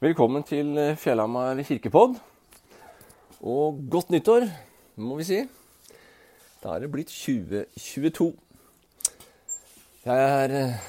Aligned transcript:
Velkommen 0.00 0.40
til 0.48 0.78
Fjellhamar 0.96 1.58
kirkepodd. 1.60 2.14
Og 3.44 3.80
godt 3.92 4.08
nyttår, 4.08 4.46
må 4.96 5.18
vi 5.18 5.26
si. 5.28 5.40
Da 6.62 6.70
er 6.72 6.80
det 6.80 6.88
blitt 6.88 7.12
2022. 7.12 8.30
Jeg 10.06 10.22
er 10.38 10.54
eh, 10.56 10.86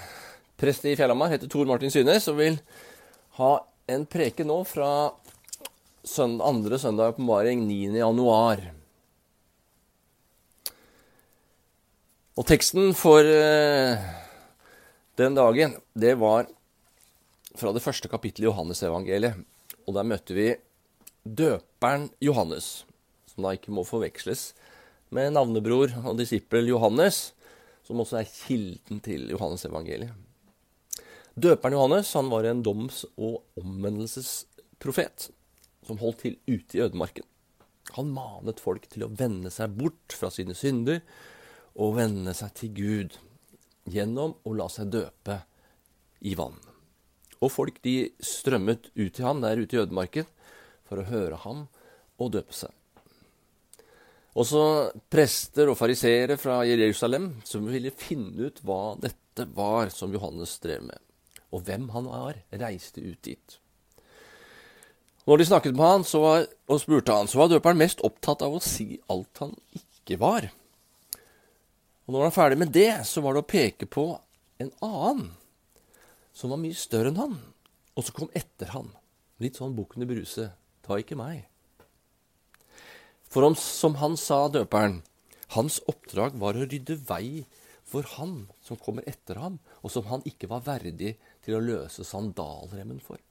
prest 0.64 0.88
i 0.88 0.94
Fjellhamar, 0.96 1.34
heter 1.34 1.52
Tor 1.52 1.68
Martin 1.68 1.92
Synes, 1.92 2.30
og 2.32 2.38
vil 2.40 2.56
ha 3.36 3.50
en 3.92 4.08
preke 4.08 4.48
nå 4.48 4.62
fra 4.70 4.94
søndag, 6.08 6.48
andre 6.48 6.80
søndag 6.80 7.12
i 7.12 7.16
åpenbaring 7.18 7.68
9. 7.68 7.82
januar. 8.00 8.64
Og 12.40 12.48
teksten 12.48 12.96
for 12.96 13.28
eh, 13.28 14.10
den 15.20 15.36
dagen, 15.36 15.76
det 16.00 16.16
var 16.24 16.48
fra 17.58 17.74
det 17.76 17.84
første 17.84 18.10
kapittelet 18.12 18.48
i 18.48 18.50
Johannesevangeliet. 18.50 19.40
Og 19.88 19.96
der 19.98 20.08
møtte 20.08 20.36
vi 20.38 20.48
døperen 21.24 22.10
Johannes, 22.24 22.84
som 23.30 23.46
da 23.46 23.54
ikke 23.56 23.74
må 23.74 23.86
forveksles 23.88 24.52
med 25.12 25.34
navnebror 25.36 25.94
og 26.06 26.18
disippel 26.20 26.70
Johannes, 26.72 27.32
som 27.84 28.00
også 28.02 28.22
er 28.22 28.30
kilden 28.30 29.02
til 29.04 29.28
Johannesevangeliet. 29.34 30.14
Døperen 31.36 31.76
Johannes 31.76 32.14
han 32.14 32.30
var 32.32 32.48
en 32.48 32.64
doms- 32.64 33.06
og 33.16 33.42
omvendelsesprofet 33.60 35.30
som 35.88 36.00
holdt 36.02 36.26
til 36.26 36.40
ute 36.48 36.78
i 36.78 36.84
ødemarken. 36.86 37.26
Han 37.98 38.12
manet 38.16 38.62
folk 38.64 38.86
til 38.92 39.06
å 39.06 39.12
vende 39.12 39.52
seg 39.52 39.74
bort 39.80 40.16
fra 40.16 40.30
sine 40.32 40.56
synder 40.56 41.02
og 41.76 41.98
vende 41.98 42.36
seg 42.38 42.54
til 42.60 42.76
Gud 42.78 43.18
gjennom 43.92 44.38
å 44.46 44.54
la 44.56 44.68
seg 44.72 44.92
døpe 44.94 45.42
i 46.22 46.36
vann. 46.38 46.60
Og 47.42 47.50
folk 47.52 47.80
de 47.86 48.12
strømmet 48.22 48.92
ut 48.96 49.14
til 49.16 49.26
ham 49.26 49.42
der 49.42 49.62
ute 49.62 49.78
i 49.78 49.82
ødemarken 49.82 50.30
for 50.88 51.02
å 51.02 51.08
høre 51.10 51.40
ham 51.46 51.66
og 52.22 52.34
døpe 52.36 52.54
seg. 52.54 52.70
Også 54.40 54.62
prester 55.12 55.72
og 55.72 55.76
fariseere 55.80 56.38
fra 56.40 56.62
Jerusalem 56.64 57.34
som 57.48 57.66
ville 57.68 57.92
finne 57.92 58.48
ut 58.48 58.62
hva 58.64 58.94
dette 59.02 59.48
var 59.58 59.92
som 59.92 60.14
Johannes 60.16 60.54
drev 60.64 60.86
med, 60.88 61.02
og 61.52 61.66
hvem 61.68 61.90
han 61.92 62.08
var, 62.08 62.40
reiste 62.62 63.04
ut 63.04 63.20
dit. 63.28 63.58
Når 65.28 65.38
de 65.38 65.50
snakket 65.50 65.76
med 65.76 65.86
han 65.86 66.06
var, 66.24 66.48
og 66.72 66.80
spurte 66.82 67.14
han, 67.14 67.28
så 67.30 67.42
var 67.42 67.52
døperen 67.52 67.80
mest 67.80 68.02
opptatt 68.08 68.42
av 68.46 68.56
å 68.56 68.64
si 68.64 68.96
alt 69.12 69.44
han 69.44 69.54
ikke 69.76 70.18
var. 70.22 70.48
Og 72.08 72.14
når 72.14 72.24
han 72.24 72.32
var 72.32 72.38
ferdig 72.38 72.62
med 72.64 72.74
det, 72.76 72.92
så 73.08 73.22
var 73.24 73.36
det 73.36 73.44
å 73.44 73.52
peke 73.52 73.88
på 73.88 74.08
en 74.64 74.72
annen 74.80 75.30
som 76.42 76.50
var 76.50 76.62
mye 76.62 76.78
større 76.78 77.12
enn 77.12 77.22
han, 77.22 77.38
og 77.94 78.06
som 78.08 78.18
kom 78.18 78.32
etter 78.38 78.74
han. 78.74 78.90
Litt 79.42 79.60
sånn 79.60 79.76
bukkene 79.78 80.08
bruse. 80.10 80.50
Ta 80.82 80.98
ikke 80.98 81.18
meg. 81.20 81.46
For 83.32 83.46
om, 83.46 83.56
som 83.56 84.00
han 84.02 84.18
sa, 84.20 84.48
døperen, 84.52 85.04
hans 85.54 85.80
oppdrag 85.92 86.38
var 86.42 86.58
å 86.58 86.66
rydde 86.66 86.98
vei 87.08 87.44
for 87.92 88.08
han 88.18 88.48
som 88.64 88.80
kommer 88.80 89.06
etter 89.10 89.38
ham, 89.42 89.60
og 89.84 89.94
som 89.94 90.08
han 90.10 90.24
ikke 90.28 90.50
var 90.52 90.66
verdig 90.66 91.14
til 91.46 91.58
å 91.58 91.64
løse 91.64 92.06
sandalremmen 92.08 93.02
for. 93.04 93.22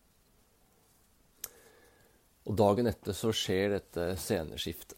Og 2.48 2.56
Dagen 2.56 2.88
etter 2.90 3.16
så 3.16 3.32
skjer 3.36 3.74
dette 3.76 4.06
sceneskiftet. 4.20 4.96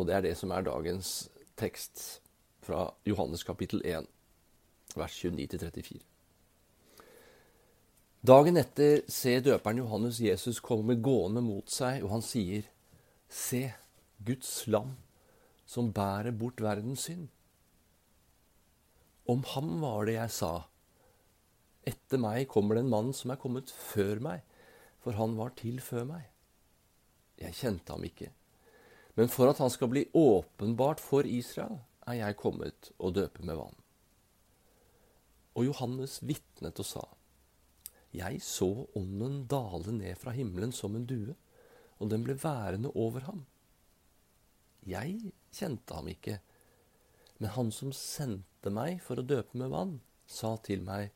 Og 0.00 0.08
det 0.08 0.16
er 0.16 0.24
det 0.24 0.36
som 0.40 0.54
er 0.54 0.64
dagens 0.64 1.28
tekst 1.60 2.22
fra 2.64 2.86
Johannes 3.06 3.44
kapittel 3.44 3.84
1, 3.84 4.08
vers 4.96 5.18
29-34. 5.20 6.11
Dagen 8.22 8.54
etter 8.54 9.00
ser 9.10 9.40
døperen 9.42 9.80
Johannes 9.80 10.20
Jesus 10.22 10.60
komme 10.62 10.94
gående 11.02 11.40
mot 11.42 11.66
seg, 11.74 12.04
og 12.04 12.12
han 12.12 12.20
sier, 12.22 12.68
Se, 13.26 13.64
Guds 14.22 14.68
lam 14.70 14.92
som 15.66 15.88
bærer 15.90 16.30
bort 16.30 16.60
verdens 16.62 17.08
synd. 17.08 17.24
Om 19.26 19.42
ham 19.54 19.72
var 19.82 20.06
det 20.06 20.14
jeg 20.14 20.34
sa, 20.36 20.50
etter 21.82 22.20
meg 22.22 22.46
kommer 22.52 22.78
det 22.78 22.84
en 22.84 22.92
mann 22.92 23.10
som 23.16 23.32
er 23.34 23.40
kommet 23.42 23.72
før 23.74 24.20
meg, 24.22 24.44
for 25.02 25.18
han 25.18 25.34
var 25.38 25.56
til 25.58 25.80
før 25.82 26.06
meg. 26.12 26.28
Jeg 27.42 27.58
kjente 27.58 27.96
ham 27.96 28.06
ikke, 28.06 28.28
men 29.18 29.32
for 29.32 29.50
at 29.50 29.58
han 29.64 29.72
skal 29.74 29.90
bli 29.90 30.04
åpenbart 30.14 31.02
for 31.02 31.26
Israel, 31.26 31.80
er 32.06 32.20
jeg 32.20 32.38
kommet 32.38 32.92
og 33.02 33.16
døper 33.18 33.50
med 33.50 33.58
vann. 33.58 33.82
Og 35.58 35.66
Johannes 35.66 36.20
vitnet 36.22 36.78
og 36.78 36.86
sa, 36.86 37.04
Jeg 38.12 38.42
så 38.44 38.86
ånden 38.98 39.46
dale 39.48 39.94
ned 39.96 40.18
fra 40.20 40.34
himmelen 40.36 40.72
som 40.76 40.96
en 40.96 41.06
due, 41.08 41.34
og 41.98 42.10
den 42.12 42.24
ble 42.26 42.36
værende 42.36 42.92
over 42.94 43.24
ham. 43.28 43.44
Jeg 44.86 45.32
kjente 45.54 45.94
ham 45.94 46.10
ikke, 46.10 46.40
men 47.38 47.54
han 47.56 47.70
som 47.74 47.94
sendte 47.96 48.70
meg 48.74 49.00
for 49.02 49.18
å 49.18 49.26
døpe 49.26 49.58
med 49.58 49.72
vann, 49.72 49.98
sa 50.26 50.56
til 50.66 50.84
meg, 50.84 51.10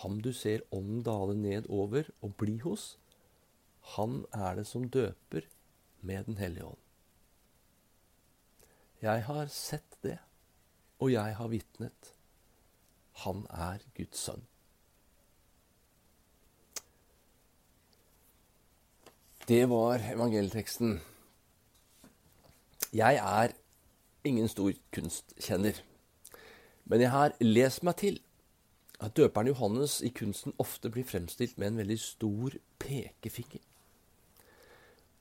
Ham 0.00 0.20
du 0.24 0.32
ser 0.32 0.62
ånden 0.72 1.02
dale 1.04 1.34
ned 1.36 1.66
over 1.68 2.08
og 2.24 2.36
bli 2.40 2.56
hos, 2.64 2.96
han 3.96 4.22
er 4.32 4.56
det 4.56 4.66
som 4.70 4.88
døper 4.88 5.48
med 6.00 6.24
Den 6.30 6.38
hellige 6.40 6.64
ånd. 6.64 6.78
Jeg 9.02 9.24
har 9.26 9.50
sett 9.52 9.98
det, 10.02 10.18
og 10.98 11.12
jeg 11.12 11.34
har 11.36 11.50
vitnet. 11.50 12.12
Han 13.26 13.44
er 13.50 13.82
Guds 13.98 14.22
sønn. 14.22 14.46
Det 19.52 19.68
var 19.68 20.00
evangelieteksten. 20.12 21.00
Jeg 22.92 23.16
er 23.16 23.52
ingen 24.24 24.48
stor 24.48 24.72
kunstkjenner, 24.92 25.72
men 26.84 27.00
jeg 27.00 27.10
har 27.12 27.34
lest 27.40 27.82
meg 27.84 27.98
til 28.00 28.16
at 28.96 29.12
døperen 29.16 29.50
Johannes 29.50 29.98
i 30.00 30.08
kunsten 30.08 30.56
ofte 30.58 30.88
blir 30.94 31.04
fremstilt 31.04 31.58
med 31.58 31.68
en 31.68 31.82
veldig 31.82 31.98
stor 32.00 32.56
pekefinger. 32.80 33.60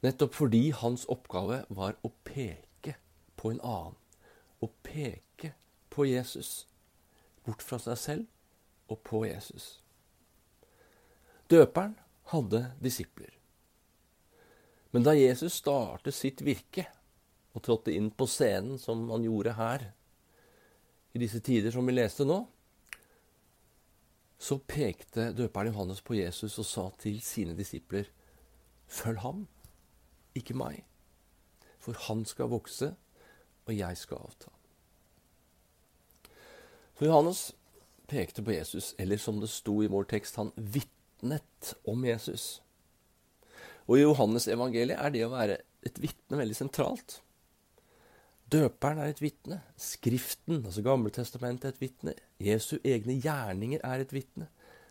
Nettopp 0.07 0.39
fordi 0.39 0.63
hans 0.79 1.03
oppgave 1.11 1.65
var 1.67 1.99
å 1.99 2.13
peke 2.23 2.95
på 3.35 3.51
en 3.51 3.59
annen 3.59 3.99
Å 4.63 4.71
peke 4.83 5.51
på 5.89 6.07
Jesus. 6.07 6.69
Bort 7.43 7.67
fra 7.67 7.83
seg 7.83 7.99
selv 7.99 8.25
og 8.87 9.03
på 9.03 9.25
Jesus. 9.25 9.81
Døperen 11.51 11.99
hadde 12.31 12.69
disipler. 12.79 13.40
Men 14.91 15.05
da 15.07 15.15
Jesus 15.15 15.61
startet 15.61 16.15
sitt 16.15 16.43
virke 16.43 16.85
og 17.55 17.63
trådte 17.63 17.93
inn 17.95 18.09
på 18.11 18.27
scenen, 18.27 18.79
som 18.79 19.07
han 19.11 19.23
gjorde 19.23 19.55
her, 19.55 19.91
i 21.11 21.19
disse 21.19 21.41
tider 21.43 21.71
som 21.71 21.87
vi 21.87 21.95
leste 21.95 22.27
nå, 22.27 22.39
så 24.41 24.57
pekte 24.57 25.29
døperen 25.37 25.69
Johannes 25.69 26.01
på 26.01 26.15
Jesus 26.17 26.57
og 26.59 26.65
sa 26.65 26.85
til 26.99 27.19
sine 27.21 27.53
disipler.: 27.55 28.07
Følg 28.87 29.19
ham, 29.21 29.45
ikke 30.35 30.55
meg, 30.57 30.81
for 31.79 31.95
han 32.07 32.25
skal 32.25 32.49
vokse, 32.51 32.95
og 33.65 33.77
jeg 33.77 33.97
skal 33.97 34.23
avta. 34.25 34.49
Så 36.97 37.05
Johannes 37.05 37.51
pekte 38.07 38.43
på 38.43 38.51
Jesus, 38.51 38.95
eller 38.99 39.17
som 39.17 39.39
det 39.39 39.49
sto 39.49 39.81
i 39.83 39.87
vår 39.87 40.03
tekst, 40.03 40.35
han 40.35 40.51
vitnet 40.57 41.75
om 41.87 42.05
Jesus. 42.05 42.61
Og 43.87 43.97
i 43.97 44.03
Johannes 44.03 44.47
evangeliet 44.51 44.99
er 44.99 45.13
det 45.13 45.25
å 45.25 45.33
være 45.33 45.57
et 45.85 45.97
vitne 46.01 46.39
veldig 46.39 46.57
sentralt. 46.57 47.19
Døperen 48.51 48.99
er 48.99 49.13
et 49.13 49.21
vitne. 49.23 49.61
Skriften, 49.79 50.65
altså 50.65 50.83
Gamletestamentet, 50.85 51.69
er 51.69 51.75
et 51.75 51.81
vitne. 51.81 52.15
Jesu 52.41 52.77
egne 52.83 53.15
gjerninger 53.23 53.83
er 53.87 54.03
et 54.03 54.13
vitne. 54.13 54.49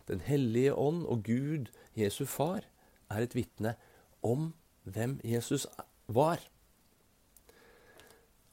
Den 0.09 0.25
hellige 0.25 0.75
ånd 0.75 1.05
og 1.07 1.23
Gud, 1.27 1.69
Jesu 1.97 2.25
far, 2.27 2.65
er 3.11 3.27
et 3.27 3.37
vitne 3.37 3.77
om 4.23 4.53
hvem 4.85 5.19
Jesus 5.25 5.67
var 6.07 6.41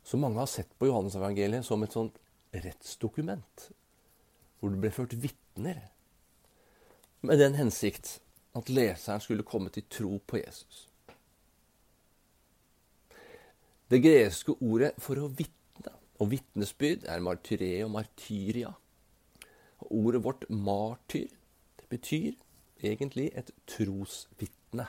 Så 0.03 0.17
mange 0.17 0.39
har 0.39 0.47
sett 0.47 0.69
på 0.79 0.87
Johannes-evangeliet 0.87 1.65
som 1.67 1.81
et 1.83 1.91
sånt 1.91 2.15
rettsdokument, 2.53 3.65
hvor 4.59 4.71
det 4.71 4.79
ble 4.79 4.91
ført 4.95 5.15
vitner, 5.19 5.81
med 7.19 7.41
den 7.41 7.57
hensikt 7.59 8.21
at 8.57 8.69
leseren 8.73 9.21
skulle 9.21 9.45
komme 9.47 9.69
til 9.73 9.85
tro 9.89 10.17
på 10.27 10.39
Jesus. 10.41 10.87
Det 13.87 14.01
greske 14.03 14.57
ordet 14.59 14.91
for 14.99 15.19
å 15.21 15.29
vitne 15.31 15.93
og 16.17 16.31
vitnesbyrd 16.31 17.05
er 17.07 17.23
martyre 17.23 17.85
og 17.85 17.93
martyria. 17.93 18.73
Og 19.85 19.91
ordet 20.01 20.23
vårt 20.25 20.45
martyr 20.49 21.29
det 21.77 21.87
betyr 21.89 22.33
egentlig 22.83 23.29
et 23.37 23.51
trosvitne. 23.69 24.87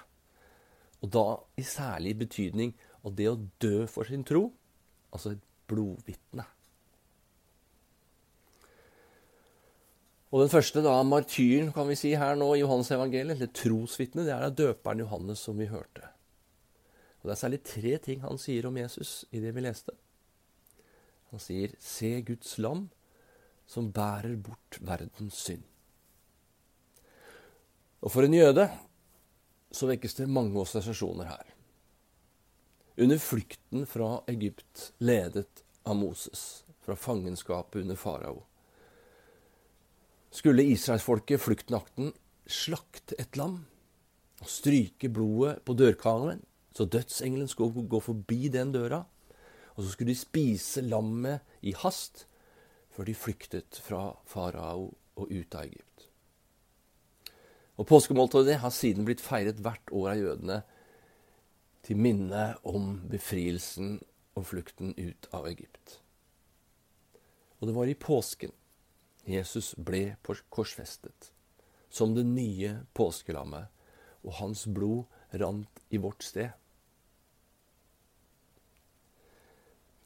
Og 1.04 1.12
da 1.14 1.26
i 1.60 1.62
særlig 1.62 2.16
betydning 2.24 2.72
av 3.04 3.14
det 3.14 3.28
å 3.30 3.38
dø 3.62 3.86
for 3.86 4.08
sin 4.08 4.24
tro 4.26 4.48
Altså 5.08 5.30
et 5.32 5.44
blodvitne. 5.70 6.44
Og 10.28 10.42
den 10.42 10.50
første 10.52 10.82
da, 10.84 10.92
martyren 11.08 11.70
kan 11.72 11.88
vi 11.88 11.96
si 11.96 12.10
her 12.18 12.36
nå 12.36 12.50
i 12.52 12.60
Johannes 12.60 12.90
evangeliet, 12.92 13.38
eller 13.38 13.52
trosvitnet, 13.56 14.26
det 14.28 14.34
er 14.34 14.44
da 14.44 14.50
døperen 14.52 15.00
Johannes 15.00 15.40
som 15.40 15.56
vi 15.56 15.70
hørte. 15.70 16.10
Og 17.20 17.30
Det 17.30 17.32
er 17.34 17.40
særlig 17.40 17.62
tre 17.64 17.94
ting 18.04 18.20
han 18.22 18.38
sier 18.40 18.68
om 18.68 18.76
Jesus 18.76 19.24
i 19.32 19.40
det 19.40 19.54
vi 19.56 19.64
leste. 19.64 19.96
Han 21.30 21.40
sier 21.40 21.74
'Se 21.78 22.20
Guds 22.22 22.58
lam 22.58 22.90
som 23.66 23.92
bærer 23.92 24.36
bort 24.36 24.78
verdens 24.80 25.34
synd'. 25.34 25.66
Og 28.00 28.12
for 28.12 28.22
en 28.22 28.34
jøde 28.34 28.70
så 29.72 29.86
vekkes 29.86 30.14
det 30.14 30.28
mange 30.28 30.60
assosiasjoner 30.60 31.24
her. 31.24 31.46
Under 32.98 33.18
flukten 33.18 33.86
fra 33.86 34.22
Egypt, 34.28 34.92
ledet 34.98 35.64
av 35.84 35.96
Moses, 35.96 36.64
fra 36.80 36.94
fangenskapet 36.94 37.82
under 37.82 37.96
farao, 37.96 38.47
skulle 40.30 40.66
israelsfolket 40.68 41.40
fluktnakten 41.40 42.12
slakte 42.48 43.16
et 43.20 43.36
lam 43.36 43.62
og 44.38 44.50
stryke 44.50 45.10
blodet 45.12 45.58
på 45.66 45.74
dørkarmen, 45.76 46.42
så 46.74 46.86
dødsengelen 46.86 47.48
skulle 47.50 47.88
gå 47.88 48.00
forbi 48.00 48.48
den 48.52 48.72
døra. 48.72 49.02
Og 49.74 49.84
så 49.84 49.92
skulle 49.92 50.12
de 50.12 50.18
spise 50.18 50.82
lammet 50.82 51.40
i 51.62 51.72
hast 51.72 52.26
før 52.94 53.06
de 53.06 53.14
flyktet 53.14 53.78
fra 53.82 54.12
farao 54.26 54.90
og 55.18 55.30
ut 55.30 55.54
av 55.54 55.66
Egypt. 55.66 56.08
Og 57.78 57.86
Påskemåltidet 57.86 58.58
har 58.58 58.74
siden 58.74 59.06
blitt 59.06 59.22
feiret 59.22 59.60
hvert 59.62 59.92
år 59.94 60.12
av 60.12 60.22
jødene 60.22 60.58
til 61.86 62.00
minne 62.02 62.44
om 62.66 62.96
befrielsen 63.10 64.00
og 64.34 64.48
flukten 64.50 64.96
ut 64.98 65.28
av 65.34 65.46
Egypt. 65.50 66.00
Og 67.58 67.70
det 67.70 67.76
var 67.76 67.90
i 67.90 67.98
påsken 67.98 68.54
Jesus 69.28 69.74
ble 69.76 70.16
korsfestet 70.24 71.32
som 71.90 72.14
det 72.14 72.24
nye 72.28 72.78
påskelammet, 72.96 73.68
og 74.24 74.34
hans 74.40 74.66
blod 74.66 75.06
rant 75.40 75.82
i 75.94 76.00
vårt 76.00 76.24
sted. 76.26 76.50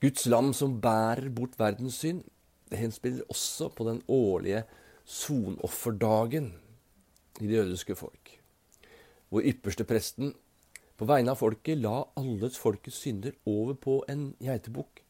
Guds 0.03 0.27
lam 0.27 0.51
som 0.55 0.81
bærer 0.83 1.31
bort 1.31 1.59
verdens 1.59 2.01
synd, 2.03 2.25
det 2.71 2.81
henspiller 2.81 3.27
også 3.31 3.69
på 3.77 3.87
den 3.87 4.01
årlige 4.11 4.65
sonofferdagen 5.05 6.53
i 7.41 7.47
det 7.47 7.59
jødiske 7.59 7.97
folk, 7.99 8.33
hvor 9.29 9.47
ypperste 9.47 9.87
presten 9.87 10.33
på 10.99 11.07
vegne 11.09 11.35
av 11.35 11.41
folket 11.41 11.81
la 11.81 12.03
alles 12.19 12.59
folkets 12.63 13.03
synder 13.03 13.35
over 13.49 13.75
på 13.79 14.01
en 14.11 14.33
geitebukk, 14.43 15.02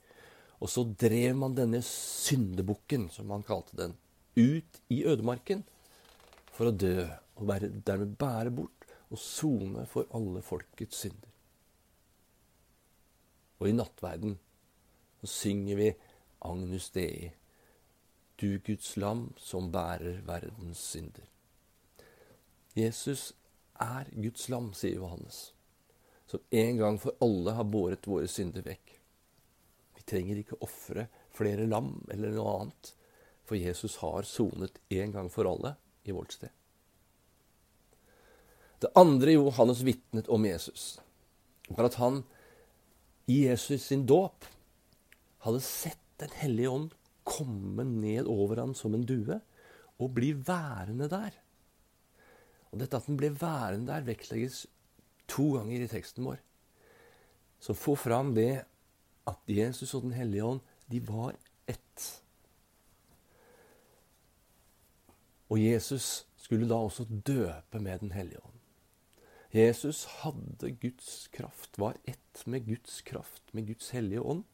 og 0.62 0.70
så 0.70 0.84
drev 0.86 1.34
man 1.34 1.56
denne 1.58 1.80
syndebukken, 1.82 3.08
som 3.10 3.26
man 3.32 3.42
kalte 3.42 3.74
den, 3.78 3.96
ut 4.38 4.78
i 4.94 5.02
ødemarken 5.04 5.64
for 6.54 6.70
å 6.70 6.76
dø 6.76 7.08
og 7.42 7.50
dermed 7.82 8.14
bære 8.20 8.52
bort 8.54 8.86
og 9.10 9.18
sone 9.18 9.84
for 9.90 10.06
alle 10.14 10.42
folkets 10.46 11.02
synder. 11.02 11.32
Og 13.58 13.68
i 13.68 13.74
nattverden 13.74 14.38
så 15.20 15.32
synger 15.32 15.80
vi 15.80 15.90
Agnus 16.46 16.88
Dei, 16.94 17.32
du 18.38 18.58
Guds 18.62 18.94
lam 18.96 19.28
som 19.38 19.70
bærer 19.74 20.22
verdens 20.26 20.80
synder. 20.94 21.26
Jesus 22.78 23.32
er 23.82 24.08
Guds 24.14 24.48
lam, 24.48 24.72
sier 24.74 25.02
Johannes, 25.02 25.52
som 26.26 26.40
en 26.50 26.78
gang 26.78 26.98
for 27.02 27.18
alle 27.22 27.58
har 27.58 27.68
båret 27.68 28.06
våre 28.08 28.30
synder 28.30 28.64
vekk. 28.66 29.01
Vi 30.02 30.08
trenger 30.10 30.40
ikke 30.40 30.58
ofre 30.66 31.06
flere 31.30 31.68
lam 31.70 31.94
eller 32.10 32.34
noe 32.34 32.56
annet. 32.58 32.90
For 33.46 33.58
Jesus 33.58 34.00
har 34.02 34.26
sonet 34.26 34.80
en 34.90 35.14
gang 35.14 35.30
for 35.30 35.46
alle 35.46 35.76
i 36.02 36.14
vårt 36.14 36.34
sted. 36.34 36.50
Det 38.82 38.90
andre 38.98 39.36
Johannes 39.36 39.84
vitnet 39.86 40.26
om 40.26 40.42
Jesus, 40.42 40.96
var 41.70 41.86
at 41.86 42.00
han 42.02 42.24
i 43.30 43.44
Jesus 43.46 43.86
sin 43.86 44.02
dåp 44.10 44.48
hadde 45.46 45.62
sett 45.62 45.98
Den 46.22 46.30
hellige 46.38 46.70
ånd 46.70 46.92
komme 47.26 47.82
ned 47.82 48.28
over 48.30 48.60
ham 48.60 48.76
som 48.78 48.92
en 48.94 49.02
due 49.02 49.40
og 49.98 50.12
bli 50.14 50.28
værende 50.38 51.08
der. 51.10 51.34
Og 52.70 52.78
Dette 52.78 53.00
at 53.00 53.08
den 53.08 53.18
ble 53.18 53.32
værende 53.34 53.90
der, 53.90 54.04
vektlegges 54.06 54.60
to 55.26 55.48
ganger 55.56 55.82
i 55.82 55.88
teksten 55.90 56.28
vår. 56.28 56.38
Som 57.58 57.74
får 57.74 57.98
fram 58.04 58.30
det 58.36 58.64
at 59.26 59.38
Jesus 59.46 59.94
og 59.94 60.02
Den 60.02 60.12
hellige 60.12 60.44
ånd 60.44 60.60
de 60.90 61.00
var 61.06 61.36
ett. 61.66 62.22
Og 65.48 65.60
Jesus 65.60 66.26
skulle 66.36 66.68
da 66.68 66.74
også 66.74 67.04
døpe 67.04 67.80
med 67.80 67.98
Den 68.00 68.12
hellige 68.12 68.40
ånd. 68.44 68.58
Jesus 69.52 70.04
hadde 70.04 70.70
Guds 70.80 71.28
kraft, 71.28 71.78
var 71.78 71.96
ett 72.04 72.46
med 72.46 72.66
Guds 72.66 73.02
kraft, 73.02 73.42
med 73.52 73.66
Guds 73.66 73.90
hellige 73.90 74.20
ånd. 74.20 74.44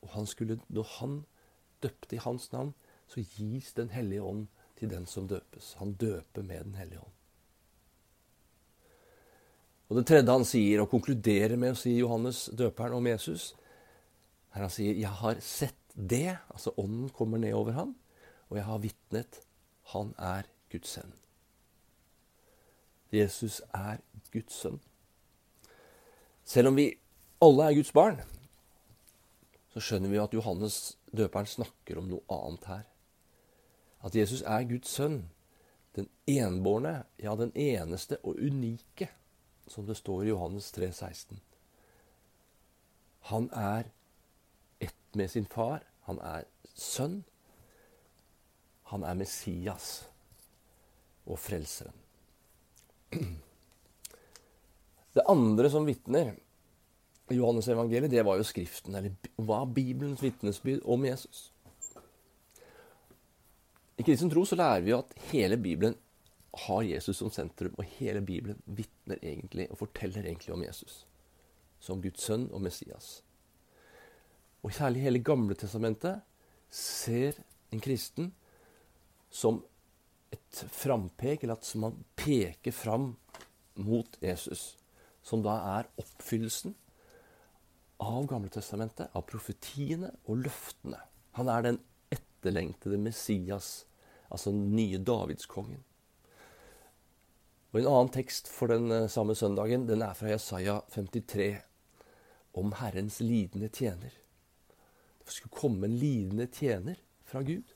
Og 0.00 0.08
han 0.08 0.26
skulle, 0.26 0.60
når 0.68 0.86
han 0.96 1.24
døpte 1.82 2.16
i 2.16 2.22
hans 2.24 2.52
navn, 2.52 2.74
så 3.06 3.20
gis 3.20 3.72
Den 3.72 3.90
hellige 3.90 4.22
ånd 4.22 4.46
til 4.78 4.90
den 4.90 5.06
som 5.06 5.28
døpes. 5.28 5.74
Han 5.78 5.92
døper 5.92 6.42
med 6.42 6.64
Den 6.64 6.74
hellige 6.74 7.00
ånd. 7.00 7.16
Og 9.88 9.96
Det 9.96 10.06
tredje 10.06 10.32
han 10.32 10.44
sier, 10.44 10.80
og 10.80 10.90
konkluderer 10.90 11.56
med 11.56 11.74
å 11.74 11.78
si 11.78 11.96
Johannes 11.98 12.44
døperen 12.54 12.94
om 12.94 13.06
Jesus, 13.06 13.54
her 14.50 14.60
han 14.62 14.70
sier 14.70 14.94
'Jeg 14.94 15.08
har 15.08 15.40
sett 15.40 15.76
det', 15.94 16.38
altså 16.50 16.70
ånden 16.76 17.08
kommer 17.08 17.38
ned 17.38 17.52
over 17.52 17.72
ham, 17.72 17.96
og 18.48 18.56
jeg 18.56 18.64
har 18.64 18.78
vitnet 18.78 19.40
han 19.92 20.14
er 20.18 20.46
Guds 20.70 20.88
sønn. 20.88 21.12
Jesus 23.12 23.60
er 23.74 23.98
Guds 24.32 24.54
sønn. 24.54 24.80
Selv 26.44 26.68
om 26.68 26.76
vi 26.76 26.92
alle 27.42 27.64
er 27.64 27.74
Guds 27.74 27.92
barn, 27.92 28.20
så 29.70 29.82
skjønner 29.82 30.10
vi 30.10 30.22
at 30.22 30.34
Johannes 30.34 30.96
døperen 31.16 31.46
snakker 31.46 31.98
om 31.98 32.08
noe 32.10 32.22
annet 32.30 32.66
her. 32.70 32.86
At 34.06 34.16
Jesus 34.16 34.42
er 34.42 34.66
Guds 34.68 34.90
sønn, 34.94 35.24
den 35.98 36.08
enbårne, 36.30 37.02
ja, 37.18 37.34
den 37.36 37.52
eneste 37.54 38.18
og 38.22 38.38
unike, 38.38 39.10
som 39.66 39.86
det 39.86 39.98
står 39.98 40.22
i 40.22 40.30
Johannes 40.30 40.70
3, 40.72 40.92
16. 40.92 41.40
Han 43.30 43.50
er 43.52 43.90
med 45.18 45.30
sin 45.30 45.46
far. 45.46 45.82
Han 46.08 46.18
er 46.22 46.46
sønn. 46.74 47.20
Han 48.90 49.04
er 49.06 49.18
Messias 49.18 49.90
og 51.26 51.38
frelseren. 51.38 51.96
Det 55.14 55.26
andre 55.28 55.70
som 55.70 55.86
vitner 55.86 56.34
i 57.30 57.38
Johannes 57.38 57.68
evangeliet, 57.70 58.10
det 58.10 58.24
var 58.26 58.38
jo 58.38 58.46
Skriften, 58.46 58.94
eller 58.94 59.14
hva 59.38 59.64
Bibelens 59.66 60.22
vitnesbyrd 60.22 60.86
om 60.86 61.04
Jesus. 61.06 61.48
I 63.98 64.06
kristen 64.06 64.30
tro 64.32 64.44
så 64.46 64.58
lærer 64.58 64.86
vi 64.86 64.94
jo 64.94 65.02
at 65.02 65.14
hele 65.30 65.58
Bibelen 65.60 65.94
har 66.66 66.82
Jesus 66.82 67.20
som 67.20 67.30
sentrum, 67.30 67.74
og 67.78 67.86
hele 67.98 68.22
Bibelen 68.26 68.58
vitner 68.66 69.18
egentlig 69.22 69.68
og 69.70 69.78
forteller 69.82 70.26
egentlig 70.26 70.54
om 70.54 70.62
Jesus 70.64 71.04
som 71.80 72.02
Guds 72.02 72.22
sønn 72.22 72.48
og 72.52 72.62
Messias. 72.62 73.20
Og 74.62 74.74
særlig 74.76 75.04
hele 75.06 75.22
Gamle 75.24 75.56
testamentet 75.56 76.20
ser 76.70 77.38
en 77.72 77.80
kristen 77.80 78.32
som 79.30 79.62
et 80.30 80.64
frampek, 80.70 81.42
eller 81.42 81.58
at 81.58 81.72
man 81.80 82.04
peker 82.16 82.74
fram 82.74 83.14
mot 83.74 84.18
Jesus. 84.22 84.76
Som 85.22 85.42
da 85.44 85.56
er 85.78 85.90
oppfyllelsen 86.00 86.74
av 88.00 88.26
Gamle 88.26 88.50
Testamentet, 88.52 89.10
av 89.12 89.26
profetiene 89.28 90.12
og 90.24 90.44
løftene. 90.46 91.00
Han 91.36 91.50
er 91.52 91.66
den 91.66 91.78
etterlengtede 92.12 92.98
Messias, 93.00 93.84
altså 94.30 94.52
den 94.54 94.72
nye 94.76 94.98
Davidskongen. 94.98 95.82
Og 97.70 97.80
En 97.80 97.86
annen 97.86 98.10
tekst 98.10 98.48
for 98.50 98.72
den 98.72 98.90
eh, 98.90 99.06
samme 99.06 99.36
søndagen 99.38 99.86
den 99.86 100.02
er 100.02 100.16
fra 100.18 100.32
Jesaja 100.32 100.80
53, 100.90 101.60
om 102.58 102.72
Herrens 102.80 103.20
lidende 103.22 103.68
tjener. 103.68 104.16
Det 105.24 105.34
skulle 105.36 105.58
komme 105.60 105.86
en 105.86 105.98
lidende 106.00 106.46
tjener 106.46 106.98
fra 107.28 107.42
Gud 107.46 107.74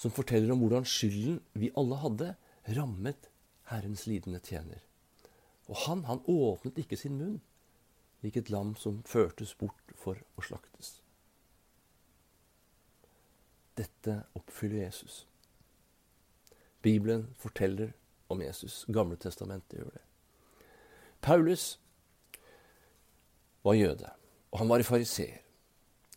som 0.00 0.12
forteller 0.16 0.52
om 0.54 0.62
hvordan 0.62 0.86
skylden 0.88 1.42
vi 1.60 1.68
alle 1.76 1.98
hadde, 2.00 2.30
rammet 2.72 3.26
Herrens 3.68 4.06
lidende 4.08 4.40
tjener. 4.40 4.80
Og 5.68 5.76
han, 5.84 6.06
han 6.08 6.22
åpnet 6.24 6.78
ikke 6.80 6.96
sin 6.96 7.18
munn, 7.20 7.36
lik 8.24 8.38
et 8.40 8.48
lam 8.48 8.72
som 8.80 9.02
førtes 9.04 9.52
bort 9.60 9.92
for 10.00 10.16
å 10.40 10.44
slaktes. 10.46 10.94
Dette 13.76 14.22
oppfyller 14.40 14.86
Jesus. 14.86 15.26
Bibelen 16.80 17.28
forteller 17.36 17.92
om 18.32 18.40
Jesus. 18.40 18.86
Gamle 18.88 19.20
testamentet 19.20 19.82
gjør 19.82 19.92
det. 19.98 20.04
Paulus 21.20 21.74
var 23.68 23.76
jøde, 23.76 24.08
og 24.50 24.58
han 24.58 24.68
var 24.68 24.82
fariseer. 24.82 25.40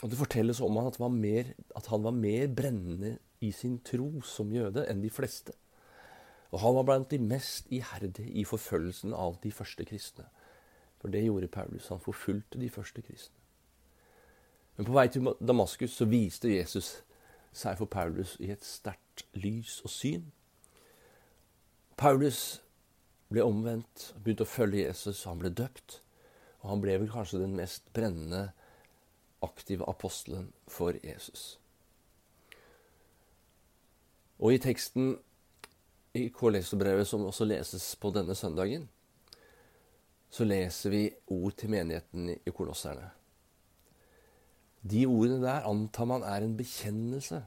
Og 0.04 0.10
Det 0.10 0.18
fortelles 0.20 0.60
om 0.62 0.75
han 0.75 0.88
at, 0.88 1.00
var 1.00 1.08
mer, 1.08 1.54
at 1.75 1.86
han 1.88 2.04
var 2.04 2.12
mer 2.12 2.48
brennende 2.48 3.18
i 3.42 3.52
sin 3.52 3.80
tro 3.80 4.22
som 4.22 4.52
jøde 4.52 4.84
enn 4.90 5.02
de 5.02 5.10
fleste. 5.10 5.54
Og 6.52 6.60
han 6.60 6.75
var 6.75 6.84
blant 6.84 7.12
de 7.12 7.20
mest 7.20 7.72
iherdige 7.72 8.30
i 8.30 8.44
forfølgelsen 8.44 9.13
av 9.13 9.40
de 9.44 9.52
første 9.52 9.86
kristne. 9.86 10.25
For 11.00 11.08
det 11.08 11.24
gjorde 11.24 11.48
Paulus. 11.48 11.88
Han 11.88 12.00
forfulgte 12.00 12.60
de 12.60 12.70
første 12.70 13.02
kristne. 13.02 13.40
Men 14.78 14.86
på 14.86 14.94
vei 14.94 15.08
til 15.08 15.34
Damaskus 15.48 15.96
så 15.96 16.06
viste 16.06 16.52
Jesus 16.52 17.04
seg 17.54 17.78
for 17.78 17.86
Paulus 17.86 18.36
i 18.40 18.52
et 18.52 18.66
sterkt 18.66 19.25
lys 19.34 19.80
og 19.86 19.90
syn. 19.94 20.32
Paulus 21.98 22.62
ble 23.30 23.44
omvendt, 23.46 24.13
begynte 24.24 24.46
å 24.46 24.50
følge 24.50 24.88
Jesus, 24.88 25.24
han 25.30 25.40
ble 25.42 25.54
døpt. 25.54 26.03
Og 26.63 26.72
han 26.72 26.84
ble 26.84 26.96
vel 27.01 27.12
kanskje 27.12 27.41
den 27.43 27.55
mest 27.60 27.89
brennende, 27.96 28.48
aktive 29.43 29.84
apostelen 29.91 30.48
for 30.72 30.96
Jesus. 31.03 31.58
Og 34.39 34.55
i 34.55 34.62
teksten 34.63 35.17
i 36.15 36.29
KLS-brevet, 36.32 37.08
som 37.10 37.25
også 37.27 37.48
leses 37.48 37.89
på 38.00 38.13
denne 38.15 38.36
søndagen, 38.36 38.88
så 40.34 40.48
leser 40.48 40.93
vi 40.93 41.03
ord 41.36 41.58
til 41.60 41.74
menigheten 41.74 42.32
i 42.34 42.53
Kolosserne. 42.55 43.12
De 44.84 45.05
ordene 45.08 45.43
der 45.43 45.67
antar 45.67 46.08
man 46.10 46.24
er 46.27 46.43
en 46.43 46.55
bekjennelse, 46.58 47.43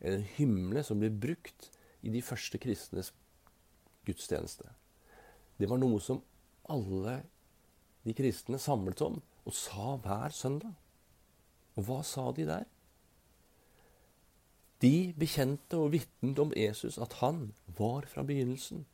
eller 0.00 0.18
en 0.18 0.28
hymne, 0.36 0.82
som 0.84 1.00
blir 1.00 1.14
brukt 1.14 1.70
i 2.02 2.12
de 2.12 2.22
første 2.22 2.58
kristnes 2.62 3.12
gudstjeneste. 4.06 4.68
Det 5.58 5.70
var 5.70 5.80
noe 5.80 6.02
som 6.02 6.20
alle 6.70 7.22
de 8.06 8.14
kristne 8.14 8.58
samlet 8.62 9.02
om 9.02 9.20
og 9.46 9.54
sa 9.54 9.96
hver 10.02 10.34
søndag. 10.34 10.74
Og 11.76 11.88
hva 11.88 12.00
sa 12.06 12.30
de 12.32 12.46
der? 12.48 12.64
De 14.82 15.12
bekjente 15.18 15.78
og 15.80 15.92
vitnet 15.94 16.38
om 16.40 16.52
Jesus 16.56 16.98
at 17.02 17.18
han 17.20 17.50
var 17.78 18.06
fra 18.10 18.24
begynnelsen. 18.26 18.84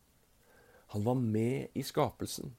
Han 0.94 1.04
var 1.04 1.18
med 1.18 1.72
i 1.74 1.82
skapelsen. 1.82 2.54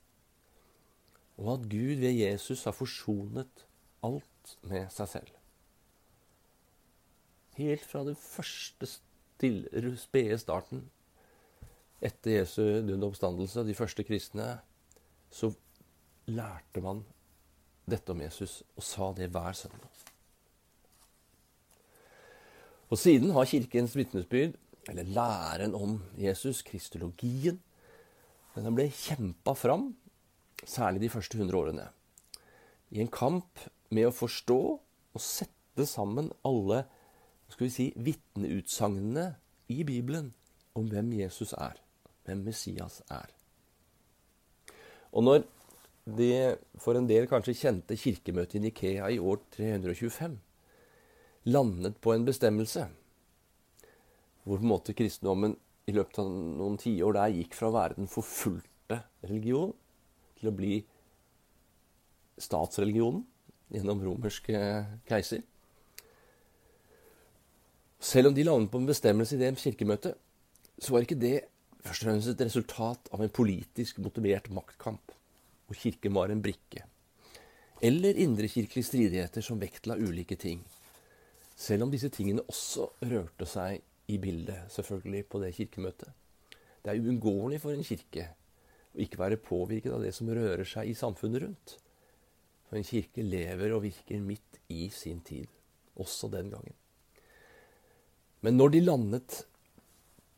Og 1.38 1.54
at 1.56 1.70
Gud 1.70 2.02
ved 2.02 2.14
Jesus 2.14 2.64
har 2.64 2.76
forsonet 2.78 3.66
alt 4.04 4.58
med 4.62 4.90
seg 4.94 5.10
selv. 5.10 5.32
Helt 7.58 7.86
fra 7.86 8.04
den 8.06 8.18
første 8.18 8.90
spede 8.90 10.38
starten 10.42 10.88
etter 12.04 12.40
Jesu 12.40 12.62
og 12.66 13.06
oppstandelse, 13.08 13.64
de 13.64 13.76
første 13.78 14.04
kristne, 14.04 14.58
så 15.32 15.54
lærte 16.32 16.82
man 16.84 17.04
dette 17.90 18.14
om 18.14 18.22
Jesus 18.24 18.62
og 18.78 18.86
sa 18.86 19.10
det 19.18 19.30
hver 19.34 19.56
søndag. 19.58 19.90
Og 22.92 23.00
siden 23.00 23.34
har 23.34 23.50
Kirkens 23.50 23.96
vitnesbyrd, 23.98 24.54
eller 24.90 25.04
læren 25.04 25.76
om 25.76 25.98
Jesus, 26.20 26.62
kristologien, 26.62 27.60
den 28.56 28.76
ble 28.76 28.90
kjempa 28.94 29.56
fram, 29.58 29.94
særlig 30.64 31.02
de 31.02 31.10
første 31.10 31.40
hundre 31.40 31.58
årene, 31.58 31.88
i 32.94 33.02
en 33.02 33.10
kamp 33.10 33.64
med 33.90 34.10
å 34.10 34.16
forstå 34.16 34.60
og 34.78 35.24
sette 35.24 35.88
sammen 35.90 36.30
alle 36.46 36.84
skal 37.50 37.66
vi 37.66 37.74
si, 37.74 37.88
vitneutsagnene 37.96 39.32
i 39.74 39.82
Bibelen 39.88 40.32
om 40.78 40.86
hvem 40.92 41.12
Jesus 41.18 41.56
er 41.58 41.80
hvem 42.26 42.44
Messias 42.48 43.02
er. 43.12 43.28
Og 45.12 45.24
når 45.24 45.44
det 46.04 46.60
for 46.84 46.98
en 47.00 47.08
del 47.08 47.30
kanskje 47.32 47.56
kjente 47.56 47.98
kirkemøtet 48.00 48.58
i 48.60 48.64
Nikea 48.66 49.10
i 49.14 49.20
år 49.24 49.40
325 49.56 50.36
landet 51.54 52.00
på 52.04 52.14
en 52.14 52.26
bestemmelse 52.28 52.88
hvor 54.44 54.60
på 54.60 54.66
en 54.66 54.72
måte 54.74 54.96
kristendommen 54.96 55.56
i 55.88 55.96
løpet 55.96 56.20
av 56.20 56.28
noen 56.32 56.76
tiår 56.80 57.16
der 57.16 57.38
gikk 57.38 57.56
fra 57.56 57.70
å 57.70 57.76
være 57.76 58.00
den 58.00 58.12
forfulgte 58.12 59.00
religion 59.24 59.72
til 60.40 60.52
å 60.52 60.56
bli 60.56 60.76
statsreligionen 62.42 63.24
gjennom 63.74 64.02
romerske 64.04 64.60
keiser. 65.08 65.42
Selv 68.04 68.30
om 68.30 68.36
de 68.36 68.46
landet 68.46 68.72
på 68.72 68.82
en 68.82 68.90
bestemmelse 68.90 69.38
i 69.38 69.42
det 69.42 69.54
kirkemøtet, 69.62 70.18
så 70.80 70.94
var 70.94 71.06
ikke 71.06 71.20
det 71.20 71.38
først 71.84 72.04
og 72.04 72.10
fremst 72.10 72.32
et 72.32 72.44
resultat 72.44 73.12
av 73.16 73.24
en 73.24 73.32
politisk 73.32 74.00
motivert 74.04 74.50
maktkamp, 74.52 75.14
hvor 75.74 75.82
Kirken 75.82 76.14
var 76.14 76.30
en 76.30 76.42
brikke. 76.46 76.86
Eller 77.82 78.16
indrekirkelige 78.16 78.86
stridigheter 78.86 79.42
som 79.42 79.60
vektla 79.60 79.98
ulike 79.98 80.38
ting. 80.40 80.62
Selv 81.58 81.84
om 81.84 81.92
disse 81.92 82.10
tingene 82.14 82.46
også 82.48 82.88
rørte 83.02 83.48
seg 83.50 83.82
i 84.08 84.20
bildet, 84.22 84.70
selvfølgelig, 84.72 85.26
på 85.28 85.42
det 85.42 85.54
kirkemøtet. 85.58 86.12
Det 86.84 86.92
er 86.92 87.02
uunngåelig 87.02 87.60
for 87.64 87.76
en 87.76 87.86
kirke 87.86 88.30
å 88.94 89.02
ikke 89.04 89.20
være 89.20 89.42
påvirket 89.42 89.94
av 89.96 90.04
det 90.04 90.14
som 90.16 90.30
rører 90.30 90.66
seg 90.68 90.92
i 90.92 90.98
samfunnet 90.98 91.44
rundt. 91.44 91.76
For 92.70 92.80
en 92.80 92.88
kirke 92.88 93.26
lever 93.26 93.76
og 93.76 93.84
virker 93.86 94.24
midt 94.24 94.60
i 94.72 94.88
sin 94.94 95.22
tid, 95.26 95.48
også 96.00 96.30
den 96.32 96.52
gangen. 96.54 96.76
Men 98.44 98.60
når 98.60 98.74
de 98.74 98.84
landet 98.84 99.44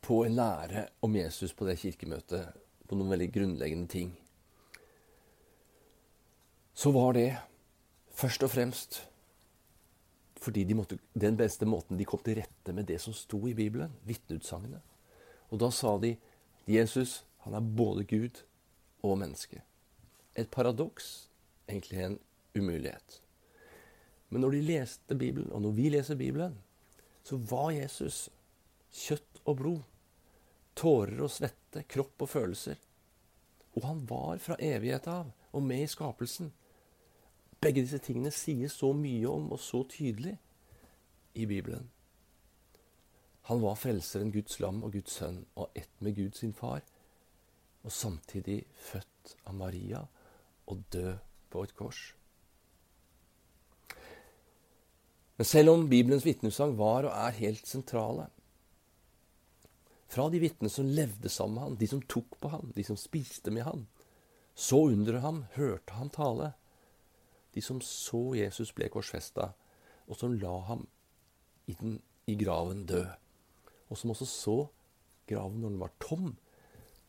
på 0.05 0.21
en 0.25 0.37
lære 0.37 0.87
om 1.05 1.15
Jesus 1.17 1.53
på 1.57 1.65
det 1.65 1.79
kirkemøtet, 1.81 2.53
på 2.85 2.97
noen 2.97 3.15
veldig 3.15 3.31
grunnleggende 3.33 3.89
ting, 3.89 4.11
så 6.75 6.91
var 6.91 7.15
det 7.15 7.29
først 8.15 8.43
og 8.43 8.51
fremst 8.51 9.01
fordi 10.45 10.61
de 10.67 10.75
måtte, 10.77 10.97
den 11.17 11.37
beste 11.39 11.65
måten 11.65 11.97
de 11.97 12.05
kom 12.05 12.21
til 12.21 12.37
rette 12.37 12.73
med 12.75 12.85
det 12.85 12.99
som 13.01 13.15
sto 13.17 13.39
i 13.49 13.55
Bibelen, 13.57 13.95
vitneutsagnene. 14.05 14.77
Og 15.49 15.57
da 15.63 15.71
sa 15.73 15.95
de 15.97 16.11
Jesus 16.69 17.23
han 17.45 17.55
er 17.57 17.65
både 17.65 18.03
Gud 18.05 18.43
og 19.01 19.17
menneske. 19.21 19.63
Et 20.37 20.49
paradoks, 20.51 21.31
egentlig 21.65 22.03
en 22.03 22.19
umulighet. 22.53 23.19
Men 24.29 24.45
når 24.45 24.57
de 24.57 24.61
leste 24.67 25.17
Bibelen, 25.17 25.49
og 25.51 25.63
når 25.65 25.75
vi 25.79 25.89
leser 25.89 26.19
Bibelen, 26.19 26.59
så 27.25 27.37
var 27.37 27.71
Jesus 27.73 28.27
kjøtt 28.93 29.41
og 29.45 29.57
blod 29.63 29.83
tårer 30.75 31.21
og 31.23 31.31
svette, 31.31 31.85
kropp 31.87 32.25
og 32.25 32.29
følelser. 32.29 32.79
Og 33.75 33.85
han 33.87 34.03
var 34.09 34.39
fra 34.43 34.57
evighet 34.59 35.07
av 35.11 35.31
og 35.55 35.63
med 35.63 35.85
i 35.85 35.91
skapelsen. 35.91 36.51
Begge 37.65 37.81
disse 37.81 37.97
tingene 37.97 38.29
sies 38.29 38.75
så 38.77 38.91
mye 38.93 39.25
om 39.25 39.47
og 39.55 39.57
så 39.57 39.79
tydelig 39.89 40.35
i 41.33 41.47
Bibelen. 41.49 41.87
Han 43.49 43.61
var 43.63 43.77
frelseren, 43.81 44.29
Guds 44.33 44.59
lam 44.61 44.83
og 44.85 44.93
Guds 44.93 45.15
sønn, 45.17 45.39
og 45.57 45.73
ett 45.73 46.01
med 46.05 46.13
Gud 46.17 46.37
sin 46.37 46.53
far. 46.53 46.83
Og 47.81 47.93
samtidig 47.93 48.59
født 48.77 49.33
av 49.49 49.57
Maria 49.57 50.03
og 50.69 50.83
død 50.93 51.17
på 51.49 51.63
et 51.65 51.73
kors. 51.77 52.01
Men 55.37 55.49
selv 55.49 55.73
om 55.73 55.87
Bibelens 55.89 56.25
vitnesang 56.25 56.75
var 56.77 57.09
og 57.09 57.13
er 57.17 57.39
helt 57.39 57.65
sentrale, 57.67 58.27
fra 60.07 60.27
de 60.29 60.39
vitnene 60.39 60.69
som 60.71 60.85
levde 60.85 61.29
sammen 61.33 61.57
med 61.57 61.63
ham, 61.63 61.79
de 61.81 61.89
som 61.89 62.01
tok 62.13 62.37
på 62.39 62.53
ham, 62.53 62.69
de 62.77 62.85
som 62.85 62.97
spiste 62.97 63.51
med 63.51 63.65
ham, 63.65 63.87
Så 64.55 64.77
under 64.87 65.19
ham, 65.19 65.45
hørte 65.51 65.93
han 65.93 66.09
tale. 66.09 66.53
De 67.55 67.63
som 67.63 67.79
så 67.81 68.35
Jesus 68.35 68.73
ble 68.75 68.89
korsfesta, 68.91 69.53
og 70.05 70.19
som 70.19 70.35
la 70.37 70.53
ham 70.67 70.85
i, 71.65 71.73
den, 71.73 71.99
i 72.27 72.35
graven 72.37 72.85
død. 72.85 73.07
Og 73.89 73.97
som 73.97 74.11
også 74.11 74.27
så 74.29 74.57
graven 75.29 75.61
når 75.61 75.73
den 75.73 75.83
var 75.83 75.93
tom, 76.03 76.33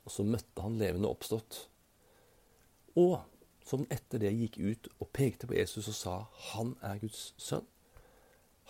og 0.04 0.12
så 0.12 0.24
møtte 0.24 0.62
han 0.62 0.78
levende 0.78 1.10
oppstått. 1.10 1.64
Og 2.96 3.18
som 3.66 3.86
etter 3.90 4.22
det 4.22 4.30
gikk 4.36 4.58
ut 4.62 4.88
og 5.00 5.10
pekte 5.16 5.48
på 5.50 5.58
Jesus 5.58 5.88
og 5.88 5.94
sa, 5.94 6.14
'Han 6.30 6.76
er 6.82 6.98
Guds 6.98 7.34
sønn'. 7.38 7.66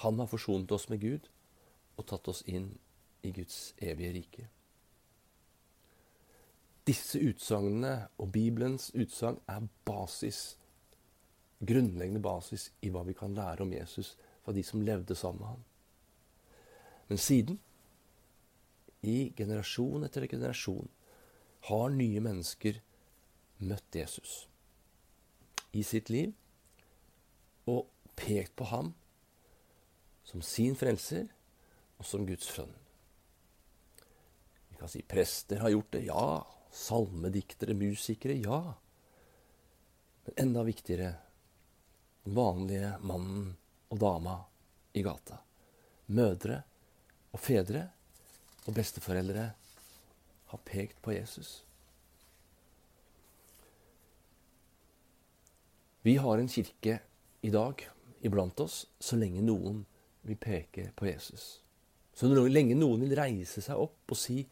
Han 0.03 0.19
har 0.19 0.27
forsonet 0.27 0.73
oss 0.73 0.89
med 0.89 1.01
Gud 1.01 1.29
og 1.97 2.07
tatt 2.07 2.29
oss 2.29 2.43
inn 2.47 2.79
i 3.23 3.33
Guds 3.33 3.75
evige 3.79 4.13
rike. 4.13 4.49
Disse 6.87 7.19
utsagnene 7.19 8.09
og 8.19 8.33
Bibelens 8.33 8.93
utsagn 8.95 9.41
er 9.49 9.69
basis, 9.85 10.59
grunnleggende 11.59 12.21
basis 12.21 12.71
i 12.85 12.91
hva 12.93 13.05
vi 13.07 13.15
kan 13.17 13.35
lære 13.35 13.65
om 13.65 13.73
Jesus 13.73 14.15
fra 14.45 14.53
de 14.53 14.65
som 14.67 14.83
levde 14.85 15.17
sammen 15.17 15.41
med 15.41 15.49
ham. 15.49 15.65
Men 17.09 17.19
siden, 17.19 17.59
i 19.07 19.33
generasjon 19.37 20.05
etter 20.05 20.27
generasjon, 20.27 20.89
har 21.69 21.95
nye 21.95 22.21
mennesker 22.23 22.81
møtt 23.59 23.97
Jesus 23.97 24.47
i 25.77 25.83
sitt 25.87 26.11
liv 26.13 26.35
og 27.71 27.87
pekt 28.19 28.55
på 28.59 28.69
ham 28.71 28.93
som 30.27 30.43
sin 30.43 30.77
frelser 30.79 31.29
og 31.97 32.07
som 32.07 32.27
Guds 32.29 32.49
sønn. 32.53 32.73
Vi 34.71 34.79
kan 34.81 34.91
si 34.93 35.03
prester 35.07 35.63
har 35.63 35.73
gjort 35.73 35.93
det. 35.97 36.03
Ja. 36.11 36.45
Salmediktere, 36.77 37.73
musikere. 37.79 38.37
Ja. 38.37 38.75
Men 40.27 40.43
enda 40.43 40.65
viktigere 40.67 41.15
den 42.27 42.35
vanlige 42.35 42.93
mannen 43.01 43.53
og 43.89 43.99
dama 43.99 44.41
i 44.93 45.03
gata. 45.03 45.39
Mødre 46.07 46.63
og 47.31 47.39
fedre 47.41 47.85
og 48.67 48.75
besteforeldre 48.75 49.45
har 50.51 50.65
pekt 50.67 50.99
på 51.03 51.15
Jesus. 51.15 51.63
Vi 56.03 56.17
har 56.17 56.39
en 56.39 56.51
kirke 56.51 56.99
i 57.47 57.51
dag 57.55 57.87
iblant 58.27 58.61
oss 58.61 58.83
så 58.99 59.19
lenge 59.19 59.47
noen 59.47 59.85
vil 60.27 60.39
peke 60.39 60.91
på 60.99 61.07
Jesus. 61.07 61.61
Så 62.11 62.27
lenge 62.27 62.75
noen 62.75 63.07
vil 63.07 63.15
reise 63.19 63.63
seg 63.63 63.79
opp 63.79 64.11
og 64.11 64.19
si 64.19 64.49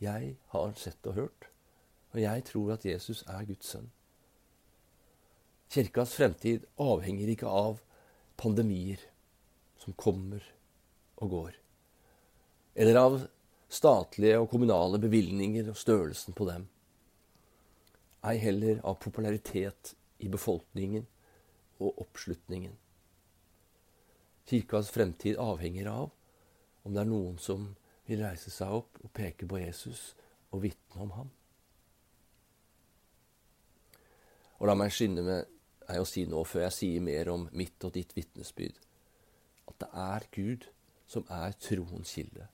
'Jeg 0.00 0.36
har 0.48 0.72
sett 0.76 1.06
og 1.06 1.14
hørt', 1.14 1.50
og 2.12 2.20
jeg 2.20 2.44
tror 2.44 2.72
at 2.72 2.84
Jesus 2.84 3.22
er 3.28 3.44
Guds 3.44 3.66
sønn. 3.66 3.90
Kirkas 5.72 6.12
fremtid 6.12 6.66
avhenger 6.76 7.30
ikke 7.32 7.48
av 7.48 7.78
pandemier 8.36 9.00
som 9.80 9.94
kommer 9.96 10.44
og 11.16 11.30
går, 11.32 11.54
eller 12.76 12.98
av 13.00 13.16
statlige 13.72 14.36
og 14.42 14.50
kommunale 14.52 15.00
bevilgninger 15.00 15.70
og 15.72 15.78
størrelsen 15.80 16.36
på 16.36 16.44
dem. 16.50 16.66
Ei 18.28 18.36
heller 18.42 18.82
av 18.84 18.98
popularitet 19.00 19.94
i 20.20 20.28
befolkningen 20.28 21.06
og 21.80 22.04
oppslutningen. 22.04 22.76
Kirkas 24.52 24.92
fremtid 24.92 25.40
avhenger 25.40 25.88
av 25.88 26.10
om 26.84 26.92
det 26.92 27.00
er 27.00 27.08
noen 27.08 27.40
som 27.40 27.70
vil 28.10 28.20
reise 28.26 28.52
seg 28.52 28.76
opp 28.76 29.00
og 29.00 29.14
peke 29.16 29.48
på 29.48 29.62
Jesus 29.62 30.10
og 30.52 30.66
vitne 30.66 31.00
om 31.00 31.16
ham. 31.16 31.32
Og 34.60 34.68
la 34.68 34.76
meg 34.78 34.92
skynde 34.94 35.24
meg 35.88 36.02
å 36.02 36.08
si 36.08 36.24
nå, 36.28 36.42
før 36.44 36.66
jeg 36.66 36.76
sier 36.78 37.04
mer 37.04 37.30
om 37.32 37.48
mitt 37.56 37.84
og 37.86 37.94
ditt 37.96 38.14
vitnesbyrd, 38.16 38.78
at 39.68 39.78
det 39.82 39.90
er 40.04 40.26
Gud 40.34 40.66
som 41.10 41.26
er 41.30 41.54
troens 41.60 42.14
kilde. 42.16 42.48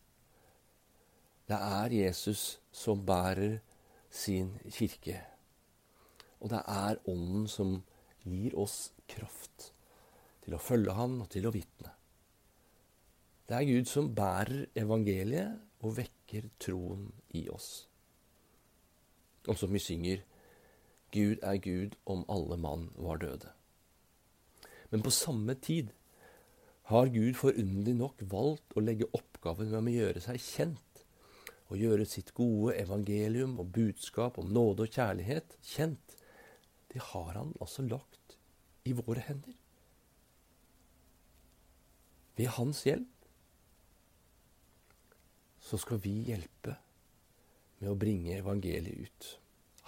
Det 1.49 1.57
er 1.57 1.95
Jesus 1.95 2.61
som 2.73 3.07
bærer 3.07 3.59
sin 4.11 4.53
kirke. 4.71 5.21
Og 6.41 6.51
det 6.53 6.61
er 6.69 7.01
Ånden 7.09 7.47
som 7.49 7.79
gir 8.25 8.57
oss 8.59 8.93
kraft 9.09 9.73
til 10.45 10.57
å 10.57 10.61
følge 10.63 10.97
Han 10.97 11.23
og 11.25 11.31
til 11.33 11.49
å 11.49 11.55
vitne. 11.55 11.95
Det 13.49 13.57
er 13.57 13.65
Gud 13.65 13.89
som 13.89 14.11
bærer 14.15 14.69
evangeliet 14.77 15.57
og 15.81 15.97
vekker 15.97 16.51
troen 16.61 17.07
i 17.39 17.47
oss. 17.49 17.87
Og 19.49 19.57
som 19.57 19.73
vi 19.73 19.81
synger 19.81 20.21
Gud 21.15 21.41
er 21.43 21.61
Gud 21.65 21.97
om 22.07 22.25
alle 22.29 22.59
mann 22.61 22.91
var 22.97 23.21
døde. 23.23 23.53
Men 24.91 25.05
på 25.05 25.13
samme 25.13 25.55
tid 25.55 25.93
har 26.89 27.11
Gud 27.13 27.37
forunderlig 27.37 27.95
nok 27.97 28.23
valgt 28.33 28.77
å 28.77 28.85
legge 28.85 29.09
oppgaven 29.17 29.73
med 29.77 29.93
å 29.93 29.97
gjøre 30.03 30.25
seg 30.25 30.41
kjent, 30.41 31.03
og 31.69 31.77
gjøre 31.77 32.07
sitt 32.09 32.33
gode 32.37 32.77
evangelium 32.81 33.59
og 33.61 33.73
budskap 33.77 34.39
om 34.41 34.49
nåde 34.53 34.87
og 34.87 34.95
kjærlighet 34.95 35.59
kjent. 35.61 36.15
Det 36.89 37.03
har 37.11 37.35
han 37.37 37.53
altså 37.61 37.85
lagt 37.85 38.39
i 38.89 38.95
våre 38.97 39.21
hender. 39.27 39.53
Ved 42.39 42.49
hans 42.57 42.85
hjelp 42.87 43.29
så 45.69 45.77
skal 45.77 46.01
vi 46.01 46.15
hjelpe 46.31 46.79
med 47.83 47.93
å 47.93 47.99
bringe 47.99 48.39
evangeliet 48.39 49.05
ut. 49.05 49.29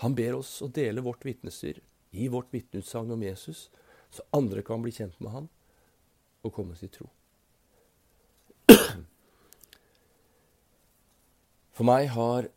Han 0.01 0.17
ber 0.17 0.39
oss 0.39 0.63
å 0.65 0.69
dele 0.73 1.05
vårt 1.05 1.25
vitnesdyr, 1.29 1.81
gi 2.11 2.29
vårt 2.33 2.53
vitneutsagn 2.55 3.13
om 3.13 3.23
Jesus, 3.23 3.69
så 4.11 4.25
andre 4.37 4.63
kan 4.67 4.83
bli 4.83 4.93
kjent 4.97 5.19
med 5.21 5.35
ham 5.35 5.49
og 6.43 6.55
komme 6.57 6.77
til 6.79 6.91
tro. 6.95 7.11
For 11.77 11.89
meg 11.89 12.11
har 12.13 12.49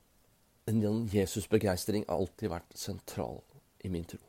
en 0.67 1.07
Jesus-begeistring 1.11 2.07
alltid 2.11 2.51
vært 2.51 2.73
sentral 2.79 3.41
i 3.83 3.91
min 3.91 4.07
tro, 4.07 4.19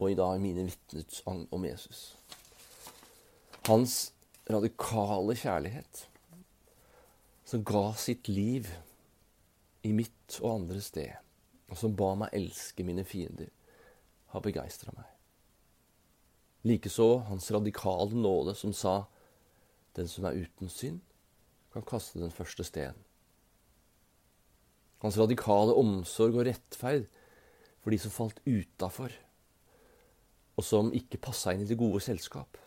og 0.00 0.10
i 0.10 0.16
dag 0.18 0.36
i 0.36 0.42
mine 0.42 0.66
vitnesagn 0.68 1.46
om 1.52 1.64
Jesus. 1.68 2.02
Hans 3.68 4.14
radikale 4.48 5.36
kjærlighet 5.36 6.06
som 7.48 7.64
ga 7.64 7.90
sitt 8.00 8.28
liv 8.28 8.68
i 9.84 9.92
mitt 9.96 10.40
og 10.42 10.54
andres 10.58 10.90
sted, 10.92 11.16
og 11.68 11.76
som 11.76 11.96
ba 11.96 12.14
meg 12.16 12.34
elske 12.36 12.84
mine 12.86 13.04
fiender, 13.04 13.50
har 14.32 14.44
begeistra 14.44 14.92
meg. 14.96 15.06
Likeså 16.68 17.22
hans 17.28 17.50
radikale 17.54 18.16
nåde 18.16 18.54
som 18.58 18.74
sa, 18.76 19.04
den 19.96 20.08
som 20.08 20.26
er 20.28 20.40
uten 20.42 20.72
synd, 20.72 21.00
kan 21.72 21.84
kaste 21.86 22.20
den 22.20 22.32
første 22.34 22.64
steinen. 22.64 23.04
Hans 24.98 25.18
radikale 25.20 25.76
omsorg 25.78 26.34
og 26.34 26.48
rettferd 26.48 27.06
for 27.84 27.94
de 27.94 27.98
som 28.02 28.12
falt 28.12 28.40
utafor, 28.48 29.12
og 30.58 30.66
som 30.66 30.90
ikke 30.96 31.20
passa 31.22 31.54
inn 31.54 31.62
i 31.62 31.68
det 31.68 31.78
gode 31.78 32.00
selskap. 32.02 32.58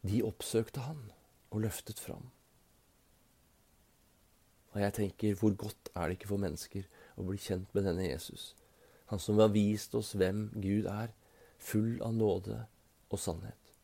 De 0.00 0.22
oppsøkte 0.24 0.86
han 0.86 1.10
og 1.52 1.66
løftet 1.66 2.00
fram. 2.00 2.30
Og 4.72 4.80
jeg 4.80 4.94
tenker, 4.96 5.36
hvor 5.36 5.52
godt 5.58 5.90
er 5.92 6.08
det 6.08 6.16
ikke 6.16 6.30
for 6.30 6.40
mennesker 6.40 6.86
å 7.16 7.26
bli 7.26 7.38
kjent 7.40 7.72
med 7.74 7.86
denne 7.88 8.06
Jesus? 8.06 8.54
Han 9.10 9.18
som 9.22 9.40
har 9.42 9.50
vist 9.54 9.94
oss 9.98 10.12
hvem 10.14 10.48
Gud 10.54 10.86
er, 10.90 11.10
full 11.58 11.98
av 12.04 12.14
nåde 12.14 12.62
og 13.10 13.20
sannhet. 13.20 13.74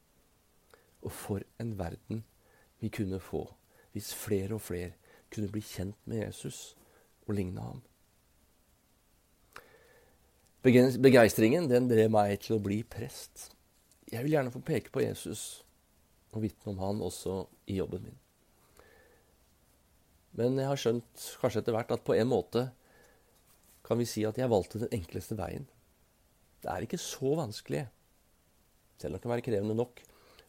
Og 1.02 1.12
for 1.12 1.44
en 1.62 1.74
verden 1.78 2.24
vi 2.80 2.90
kunne 2.92 3.20
få 3.22 3.46
hvis 3.96 4.12
flere 4.14 4.58
og 4.58 4.64
flere 4.64 4.92
kunne 5.32 5.50
bli 5.50 5.62
kjent 5.64 5.98
med 6.04 6.20
Jesus 6.20 6.76
og 7.26 7.34
ligne 7.38 7.62
ham. 7.62 7.82
Begeistringen 10.66 11.68
den 11.70 11.86
drev 11.88 12.10
meg 12.12 12.40
til 12.42 12.56
å 12.56 12.62
bli 12.62 12.82
prest. 12.82 13.50
Jeg 14.10 14.24
vil 14.24 14.36
gjerne 14.36 14.52
få 14.54 14.62
peke 14.66 14.92
på 14.92 15.04
Jesus 15.04 15.64
og 16.34 16.42
vitne 16.44 16.74
om 16.74 16.80
han 16.82 17.02
også 17.02 17.44
i 17.70 17.78
jobben 17.78 18.04
min. 18.04 18.18
Men 20.36 20.58
jeg 20.60 20.68
har 20.68 20.80
skjønt 20.80 21.28
kanskje 21.40 21.62
etter 21.62 21.76
hvert 21.76 21.94
at 21.94 22.04
på 22.04 22.16
en 22.18 22.28
måte 22.28 22.66
kan 23.87 24.01
vi 24.01 24.09
si 24.09 24.25
at 24.27 24.38
jeg 24.38 24.51
valgte 24.51 24.81
den 24.83 24.92
enkleste 24.96 25.37
veien. 25.38 25.66
Det 26.62 26.70
er 26.72 26.83
ikke 26.83 26.99
så 26.99 27.37
vanskelig, 27.38 27.85
selv 28.99 29.12
om 29.12 29.16
det 29.16 29.22
kan 29.22 29.35
være 29.35 29.46
krevende 29.46 29.77
nok, 29.79 30.01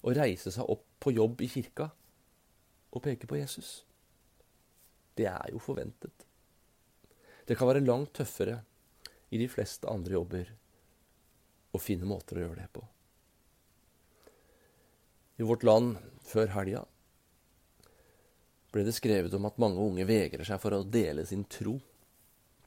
å 0.02 0.14
reise 0.18 0.54
seg 0.54 0.70
opp 0.70 0.86
på 1.04 1.14
jobb 1.14 1.44
i 1.46 1.50
kirka 1.52 1.90
og 2.90 3.04
peke 3.06 3.30
på 3.30 3.38
Jesus. 3.38 3.84
Det 5.18 5.28
er 5.30 5.52
jo 5.54 5.62
forventet. 5.62 6.26
Det 7.48 7.58
kan 7.58 7.70
være 7.70 7.86
langt 7.86 8.16
tøffere 8.18 8.60
i 9.30 9.40
de 9.40 9.48
fleste 9.52 9.90
andre 9.90 10.18
jobber 10.18 10.50
å 11.76 11.82
finne 11.82 12.08
måter 12.10 12.40
å 12.40 12.46
gjøre 12.46 12.62
det 12.62 12.70
på. 12.74 12.84
I 15.38 15.46
vårt 15.46 15.66
land 15.68 16.00
før 16.26 16.50
helga 16.56 16.82
ble 18.74 18.84
det 18.88 18.96
skrevet 18.98 19.36
om 19.38 19.46
at 19.48 19.60
mange 19.62 19.84
unge 19.84 20.08
vegrer 20.10 20.48
seg 20.48 20.60
for 20.62 20.74
å 20.74 20.86
dele 20.86 21.26
sin 21.30 21.46
tro 21.50 21.78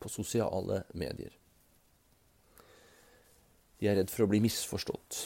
på 0.01 0.11
sosiale 0.13 0.83
medier. 0.97 1.37
De 3.81 3.89
er 3.89 3.97
redd 4.01 4.11
for 4.13 4.27
å 4.27 4.31
bli 4.31 4.43
misforstått, 4.45 5.23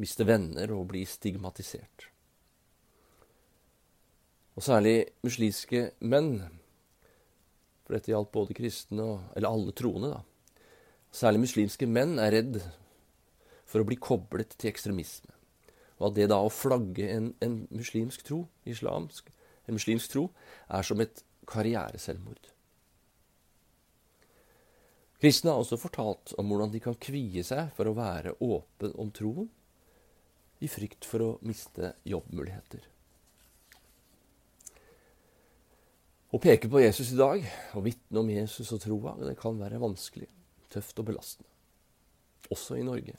miste 0.00 0.24
venner 0.24 0.72
og 0.72 0.88
bli 0.92 1.02
stigmatisert. 1.08 2.06
Og 4.56 4.64
særlig 4.64 5.10
muslimske 5.24 5.90
menn, 6.00 6.34
for 7.84 7.96
dette 7.96 8.12
gjaldt 8.12 8.32
både 8.34 8.56
kristne 8.56 9.04
og 9.04 9.36
Eller 9.36 9.48
alle 9.48 9.72
troende, 9.76 10.10
da. 10.14 10.60
Særlig 11.10 11.40
muslimske 11.46 11.88
menn 11.90 12.18
er 12.22 12.32
redd 12.36 12.60
for 13.66 13.82
å 13.82 13.86
bli 13.86 13.98
koblet 13.98 14.54
til 14.56 14.70
ekstremisme. 14.70 15.32
Og 15.98 16.10
at 16.10 16.16
det 16.16 16.28
da 16.30 16.38
å 16.42 16.52
flagge 16.52 17.08
en, 17.10 17.32
en 17.42 17.56
muslimsk 17.74 18.22
tro, 18.26 18.44
islamsk, 18.64 19.28
en 19.66 19.76
muslimsk 19.76 20.12
tro, 20.12 20.28
er 20.68 20.86
som 20.86 21.02
et 21.02 21.24
karriereselvmord. 21.50 22.50
Kristne 25.20 25.52
har 25.52 25.60
også 25.60 25.76
fortalt 25.76 26.32
om 26.40 26.48
hvordan 26.48 26.70
de 26.72 26.80
kan 26.80 26.96
kvie 26.96 27.42
seg 27.44 27.68
for 27.76 27.90
å 27.90 27.96
være 27.96 28.38
åpen 28.40 28.94
om 29.00 29.10
troen, 29.12 29.50
i 30.60 30.68
frykt 30.68 31.06
for 31.08 31.24
å 31.24 31.28
miste 31.44 31.94
jobbmuligheter. 32.08 32.86
Å 36.30 36.38
peke 36.38 36.68
på 36.70 36.82
Jesus 36.82 37.12
i 37.12 37.18
dag 37.18 37.44
og 37.74 37.84
vitne 37.88 38.20
om 38.20 38.28
Jesus 38.30 38.70
og 38.76 38.82
troa, 38.84 39.16
kan 39.40 39.56
være 39.60 39.80
vanskelig, 39.82 40.28
tøft 40.72 41.00
og 41.02 41.08
belastende. 41.08 41.48
Også 42.50 42.76
i 42.78 42.84
Norge. 42.86 43.16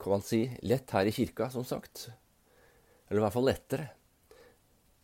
Kan 0.00 0.16
man 0.16 0.24
si 0.24 0.44
lett 0.66 0.90
her 0.94 1.08
i 1.08 1.14
kirka, 1.14 1.48
som 1.50 1.66
sagt, 1.66 2.08
eller 3.08 3.20
i 3.20 3.24
hvert 3.24 3.36
fall 3.36 3.48
lettere. 3.48 3.88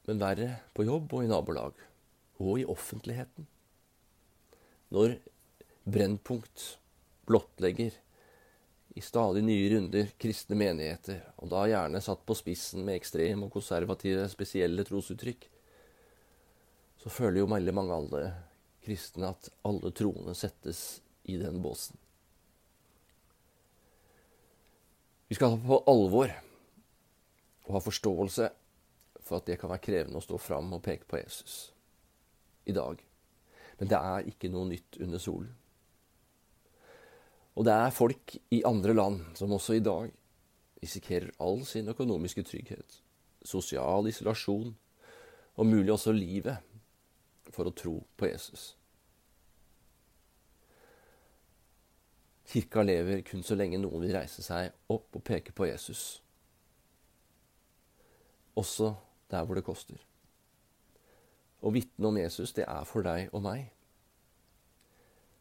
Men 0.08 0.20
verre 0.22 0.50
på 0.74 0.86
jobb 0.86 1.12
og 1.14 1.24
i 1.24 1.30
nabolag. 1.30 1.82
Og 2.40 2.62
i 2.62 2.68
offentligheten. 2.68 3.46
Når 4.90 5.16
Brennpunkt 5.90 6.64
blottlegger 7.28 7.94
i 8.98 9.00
stadig 9.00 9.44
nye 9.46 9.68
runder 9.70 10.10
kristne 10.18 10.58
menigheter, 10.58 11.22
og 11.38 11.52
da 11.52 11.62
gjerne 11.70 12.02
satt 12.02 12.24
på 12.26 12.34
spissen 12.34 12.82
med 12.86 12.98
ekstreme 12.98 13.46
og 13.46 13.54
konservative 13.54 14.26
spesielle 14.32 14.84
trosuttrykk, 14.86 15.46
så 17.00 17.12
føler 17.12 17.40
jo 17.40 17.50
veldig 17.50 17.74
mange 17.76 17.96
alle 17.96 18.22
kristne 18.84 19.30
at 19.30 19.50
alle 19.66 19.92
troende 19.96 20.34
settes 20.36 21.00
i 21.30 21.38
den 21.40 21.60
båsen. 21.62 21.96
Vi 25.30 25.38
skal 25.38 25.54
ta 25.54 25.60
på 25.62 25.78
alvor 25.86 26.32
og 27.68 27.76
ha 27.76 27.82
forståelse 27.84 28.48
for 29.22 29.38
at 29.38 29.46
det 29.46 29.60
kan 29.60 29.70
være 29.70 29.84
krevende 29.84 30.18
å 30.18 30.24
stå 30.24 30.40
fram 30.42 30.74
og 30.74 30.82
peke 30.82 31.06
på 31.06 31.20
Jesus 31.20 31.60
i 32.66 32.74
dag. 32.74 32.98
Men 33.80 33.88
det 33.88 33.98
er 33.98 34.28
ikke 34.28 34.50
noe 34.52 34.68
nytt 34.68 35.00
under 35.00 35.22
solen. 35.22 35.52
Og 37.56 37.66
det 37.66 37.74
er 37.74 37.92
folk 37.92 38.36
i 38.54 38.62
andre 38.64 38.94
land 38.94 39.22
som 39.36 39.52
også 39.52 39.76
i 39.76 39.84
dag 39.84 40.10
risikerer 40.80 41.32
all 41.40 41.64
sin 41.68 41.88
økonomiske 41.92 42.44
trygghet, 42.46 43.00
sosial 43.44 44.08
isolasjon 44.08 44.74
og 45.56 45.66
mulig 45.66 45.92
også 45.92 46.12
livet 46.16 46.60
for 47.50 47.68
å 47.68 47.74
tro 47.76 47.96
på 48.16 48.28
Jesus. 48.30 48.74
Kirka 52.50 52.82
lever 52.82 53.20
kun 53.26 53.44
så 53.46 53.54
lenge 53.54 53.78
noen 53.78 54.02
vil 54.02 54.16
reise 54.16 54.42
seg 54.42 54.72
opp 54.90 55.16
og 55.16 55.24
peke 55.26 55.54
på 55.54 55.68
Jesus. 55.68 56.20
Også 58.58 58.94
der 59.30 59.44
hvor 59.46 59.58
det 59.58 59.66
koster. 59.66 60.09
Å 61.60 61.72
vitne 61.74 62.08
om 62.08 62.16
Jesus, 62.16 62.54
det 62.56 62.64
er 62.64 62.88
for 62.88 63.04
deg 63.04 63.34
og 63.36 63.44
meg. 63.44 63.68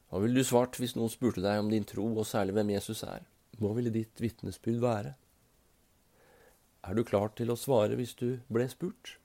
Hva 0.10 0.20
ville 0.24 0.42
du 0.42 0.48
svart 0.48 0.80
hvis 0.82 0.96
noen 0.98 1.12
spurte 1.14 1.44
deg 1.44 1.62
om 1.62 1.70
din 1.72 1.86
tro, 1.88 2.08
og 2.18 2.28
særlig 2.28 2.58
hvem 2.58 2.74
Jesus 2.74 3.04
er? 3.06 3.28
Hva 3.60 3.72
ville 3.78 3.94
ditt 3.94 4.20
vitnesbyrd 4.22 4.82
være? 4.84 5.14
Er 6.88 6.96
du 6.96 7.04
klar 7.06 7.32
til 7.38 7.52
å 7.52 7.60
svare 7.60 7.98
hvis 8.00 8.16
du 8.18 8.40
ble 8.50 8.66
spurt? 8.72 9.18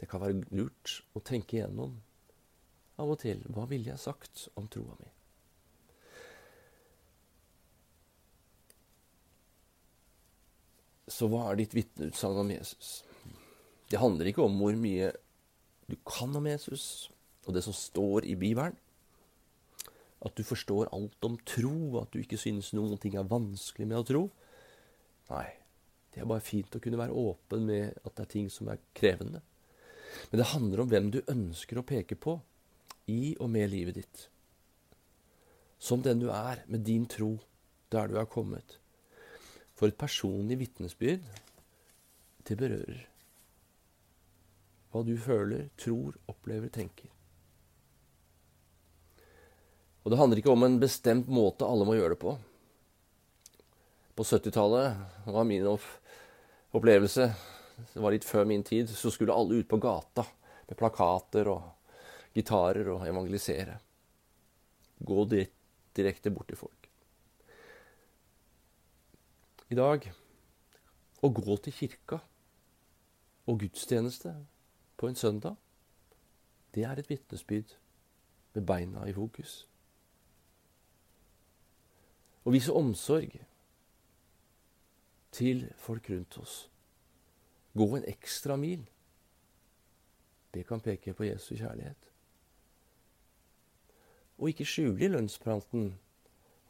Det 0.00 0.10
kan 0.10 0.20
være 0.20 0.42
lurt 0.52 0.98
å 1.16 1.22
tenke 1.24 1.56
igjennom 1.56 1.96
av 3.00 3.10
og 3.10 3.20
til 3.22 3.40
hva 3.54 3.64
ville 3.70 3.90
jeg 3.90 4.02
sagt 4.02 4.48
om 4.58 4.66
troa 4.70 4.98
mi? 4.98 5.10
Så 11.10 11.28
hva 11.30 11.46
er 11.50 11.60
ditt 11.60 11.74
vitneutsagn 11.76 12.42
om 12.44 12.52
Jesus? 12.52 13.02
Det 13.90 14.00
handler 14.00 14.30
ikke 14.30 14.44
om 14.44 14.56
hvor 14.60 14.76
mye 14.78 15.10
du 15.90 15.96
kan 16.08 16.32
om 16.36 16.46
Jesus 16.48 17.10
og 17.44 17.54
det 17.56 17.64
som 17.66 17.76
står 17.76 18.24
i 18.28 18.36
Bibelen. 18.40 18.76
At 20.24 20.36
du 20.38 20.44
forstår 20.46 20.88
alt 20.96 21.26
om 21.26 21.36
tro, 21.44 22.00
at 22.00 22.14
du 22.14 22.22
ikke 22.22 22.40
synes 22.40 22.72
noen 22.72 22.96
ting 23.00 23.18
er 23.20 23.28
vanskelig 23.28 23.88
med 23.90 24.00
å 24.00 24.06
tro. 24.08 24.22
Nei, 25.28 25.48
det 26.14 26.22
er 26.22 26.30
bare 26.30 26.44
fint 26.44 26.72
å 26.76 26.80
kunne 26.80 27.00
være 27.00 27.16
åpen 27.20 27.66
med 27.68 27.98
at 28.00 28.14
det 28.14 28.24
er 28.24 28.32
ting 28.32 28.48
som 28.52 28.70
er 28.72 28.80
krevende. 28.96 29.42
Men 30.30 30.40
det 30.40 30.52
handler 30.54 30.80
om 30.80 30.90
hvem 30.92 31.10
du 31.12 31.20
ønsker 31.28 31.80
å 31.80 31.86
peke 31.86 32.16
på 32.16 32.38
i 33.12 33.34
og 33.36 33.50
med 33.52 33.68
livet 33.72 33.98
ditt. 34.00 34.28
Som 35.76 36.04
den 36.04 36.22
du 36.22 36.30
er, 36.32 36.62
med 36.70 36.86
din 36.86 37.04
tro, 37.10 37.34
der 37.92 38.08
du 38.08 38.16
er 38.16 38.30
kommet. 38.30 38.78
For 39.76 39.90
et 39.90 39.98
personlig 40.00 40.62
vitnesbyrd, 40.62 41.26
det 42.48 42.56
berører. 42.56 43.02
Hva 44.94 45.00
du 45.02 45.16
føler, 45.18 45.72
tror, 45.74 46.14
opplever, 46.30 46.70
tenker. 46.70 47.10
Og 50.04 50.12
det 50.12 50.18
handler 50.20 50.38
ikke 50.38 50.52
om 50.52 50.62
en 50.62 50.76
bestemt 50.78 51.26
måte 51.26 51.66
alle 51.66 51.86
må 51.88 51.96
gjøre 51.96 52.14
det 52.14 52.20
på. 52.22 52.36
På 54.14 54.22
70-tallet 54.22 55.26
var 55.34 55.48
min 55.48 55.66
opplevelse 55.66 57.26
Det 57.74 57.98
var 57.98 58.14
litt 58.14 58.28
før 58.28 58.46
min 58.46 58.62
tid. 58.62 58.86
Så 58.86 59.10
skulle 59.10 59.34
alle 59.34 59.58
ut 59.58 59.68
på 59.68 59.80
gata 59.82 60.22
med 60.68 60.78
plakater 60.78 61.50
og 61.50 61.90
gitarer 62.36 62.92
og 62.94 63.02
evangelisere. 63.08 63.74
Gå 65.02 65.26
direkte 65.34 66.30
bort 66.30 66.52
til 66.52 66.60
folk. 66.62 66.90
I 69.74 69.82
dag 69.82 70.06
å 71.24 71.34
gå 71.34 71.58
til 71.64 71.74
kirka 71.74 72.22
og 73.50 73.58
gudstjeneste 73.64 74.36
en 75.08 75.18
søndag, 75.18 75.56
det 76.74 76.84
er 76.84 76.98
et 76.98 77.10
vitnesbyrd 77.10 77.76
med 78.54 78.66
beina 78.66 79.06
i 79.08 79.14
fokus. 79.14 79.64
Å 82.44 82.52
vise 82.52 82.74
omsorg 82.76 83.38
til 85.34 85.64
folk 85.80 86.10
rundt 86.10 86.38
oss. 86.38 86.56
Gå 87.74 87.86
en 87.96 88.06
ekstra 88.10 88.56
mil. 88.60 88.84
Det 90.54 90.66
kan 90.68 90.82
peke 90.82 91.14
på 91.14 91.26
Jesu 91.26 91.54
kjærlighet. 91.56 92.10
Og 94.38 94.50
ikke 94.50 94.66
skjule 94.66 95.02
i 95.02 95.10
lønnspranten 95.10 95.88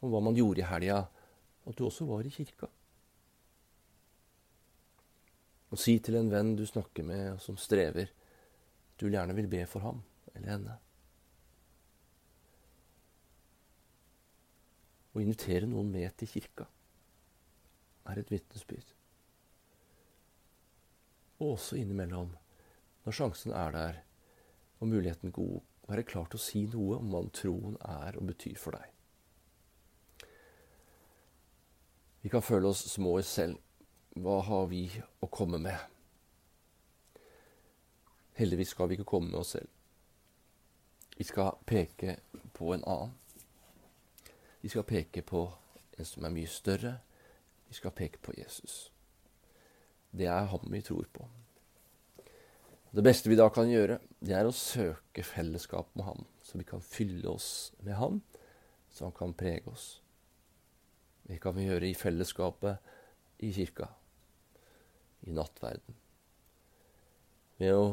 om 0.01 0.13
hva 0.13 0.21
man 0.23 0.37
gjorde 0.37 0.63
i 0.63 0.69
helga, 0.69 1.03
at 1.65 1.77
du 1.77 1.85
også 1.85 2.05
var 2.09 2.25
i 2.25 2.33
kirka. 2.33 2.69
Og 5.73 5.81
si 5.81 5.97
til 5.99 6.17
en 6.19 6.29
venn 6.31 6.53
du 6.55 6.63
snakker 6.65 7.05
med, 7.05 7.39
som 7.41 7.57
strever, 7.59 8.09
du 8.99 9.07
gjerne 9.09 9.35
vil 9.35 9.49
be 9.51 9.63
for 9.67 9.83
ham 9.83 10.01
eller 10.33 10.51
henne. 10.51 10.77
Å 15.15 15.21
invitere 15.23 15.67
noen 15.71 15.91
med 15.91 16.11
til 16.19 16.31
kirka 16.31 16.67
er 18.11 18.19
et 18.19 18.31
vitnesbyrd. 18.31 18.89
Og 21.39 21.55
også 21.55 21.79
innimellom, 21.79 22.33
når 23.05 23.15
sjansen 23.15 23.55
er 23.55 23.71
der 23.75 24.01
og 24.79 24.91
muligheten 24.91 25.31
god, 25.35 25.61
være 25.87 26.03
klar 26.07 26.27
til 26.29 26.39
å 26.39 26.43
si 26.43 26.65
noe 26.71 26.99
om 26.99 27.11
hva 27.11 27.23
troen 27.35 27.79
er 27.79 28.17
og 28.19 28.27
betyr 28.31 28.59
for 28.59 28.75
deg. 28.75 28.91
Vi 32.25 32.31
kan 32.33 32.41
føle 32.41 32.71
oss 32.71 32.81
små 32.89 33.19
i 33.21 33.25
selv. 33.27 33.59
Hva 34.17 34.39
har 34.47 34.65
vi 34.71 34.87
å 35.21 35.27
komme 35.29 35.59
med? 35.61 35.94
Heldigvis 38.35 38.73
skal 38.75 38.89
vi 38.89 38.97
ikke 38.97 39.07
komme 39.07 39.31
med 39.31 39.39
oss 39.39 39.53
selv. 39.55 39.69
Vi 41.17 41.23
skal 41.23 41.55
peke 41.65 42.17
på 42.53 42.73
en 42.73 42.83
annen. 42.83 43.13
Vi 44.61 44.69
skal 44.69 44.83
peke 44.83 45.21
på 45.21 45.45
en 45.95 46.05
som 46.05 46.25
er 46.25 46.33
mye 46.35 46.49
større. 46.51 46.97
Vi 47.69 47.77
skal 47.77 47.95
peke 47.95 48.19
på 48.19 48.33
Jesus. 48.37 48.89
Det 50.11 50.27
er 50.27 50.47
ham 50.51 50.67
vi 50.71 50.81
tror 50.81 51.07
på. 51.13 51.27
Det 52.95 53.03
beste 53.03 53.29
vi 53.29 53.35
da 53.35 53.49
kan 53.51 53.67
gjøre, 53.67 53.97
det 54.23 54.35
er 54.35 54.47
å 54.47 54.55
søke 54.55 55.23
fellesskap 55.27 55.89
med 55.99 56.05
ham, 56.07 56.21
så 56.39 56.55
vi 56.55 56.63
kan 56.63 56.79
fylle 56.79 57.27
oss 57.27 57.73
med 57.83 57.97
ham, 57.99 58.21
så 58.87 59.09
han 59.09 59.15
kan 59.15 59.33
prege 59.35 59.67
oss. 59.67 59.87
Det 61.27 61.41
kan 61.43 61.57
vi 61.57 61.65
gjøre 61.67 61.89
i 61.89 61.97
fellesskapet 61.97 63.43
i 63.43 63.51
kirka, 63.51 63.89
i 65.27 65.35
nattverden. 65.35 65.99
Ved 67.59 67.75
å 67.75 67.83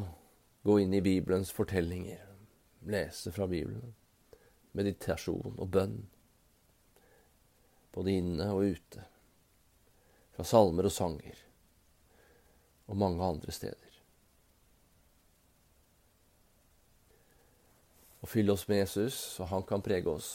gå 0.62 0.81
inn 0.81 0.94
i 0.94 1.03
Bibelens 1.03 1.51
fortellinger, 1.53 2.27
lese 2.87 3.33
fra 3.33 3.46
Bibelen, 3.51 3.94
meditasjon 4.72 5.59
og 5.59 5.70
bønn, 5.75 5.96
både 7.92 8.18
inne 8.18 8.48
og 8.55 8.77
ute, 8.77 9.07
fra 10.33 10.46
salmer 10.46 10.88
og 10.88 10.94
sanger, 10.94 11.40
og 12.87 12.98
mange 12.98 13.25
andre 13.25 13.53
steder. 13.53 13.98
Og 18.22 18.31
fylle 18.31 18.55
oss 18.55 18.68
med 18.70 18.85
Jesus, 18.85 19.18
så 19.37 19.48
han 19.51 19.66
kan 19.66 19.83
prege 19.83 20.07
oss. 20.07 20.31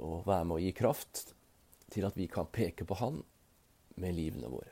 Og 0.00 0.24
være 0.24 0.46
med 0.48 0.56
å 0.56 0.62
gi 0.62 0.72
kraft 0.72 1.26
til 1.92 2.06
at 2.08 2.16
vi 2.16 2.24
kan 2.32 2.48
peke 2.48 2.86
på 2.88 2.96
Han 3.02 3.20
med 4.00 4.16
livene 4.16 4.48
våre. 4.48 4.71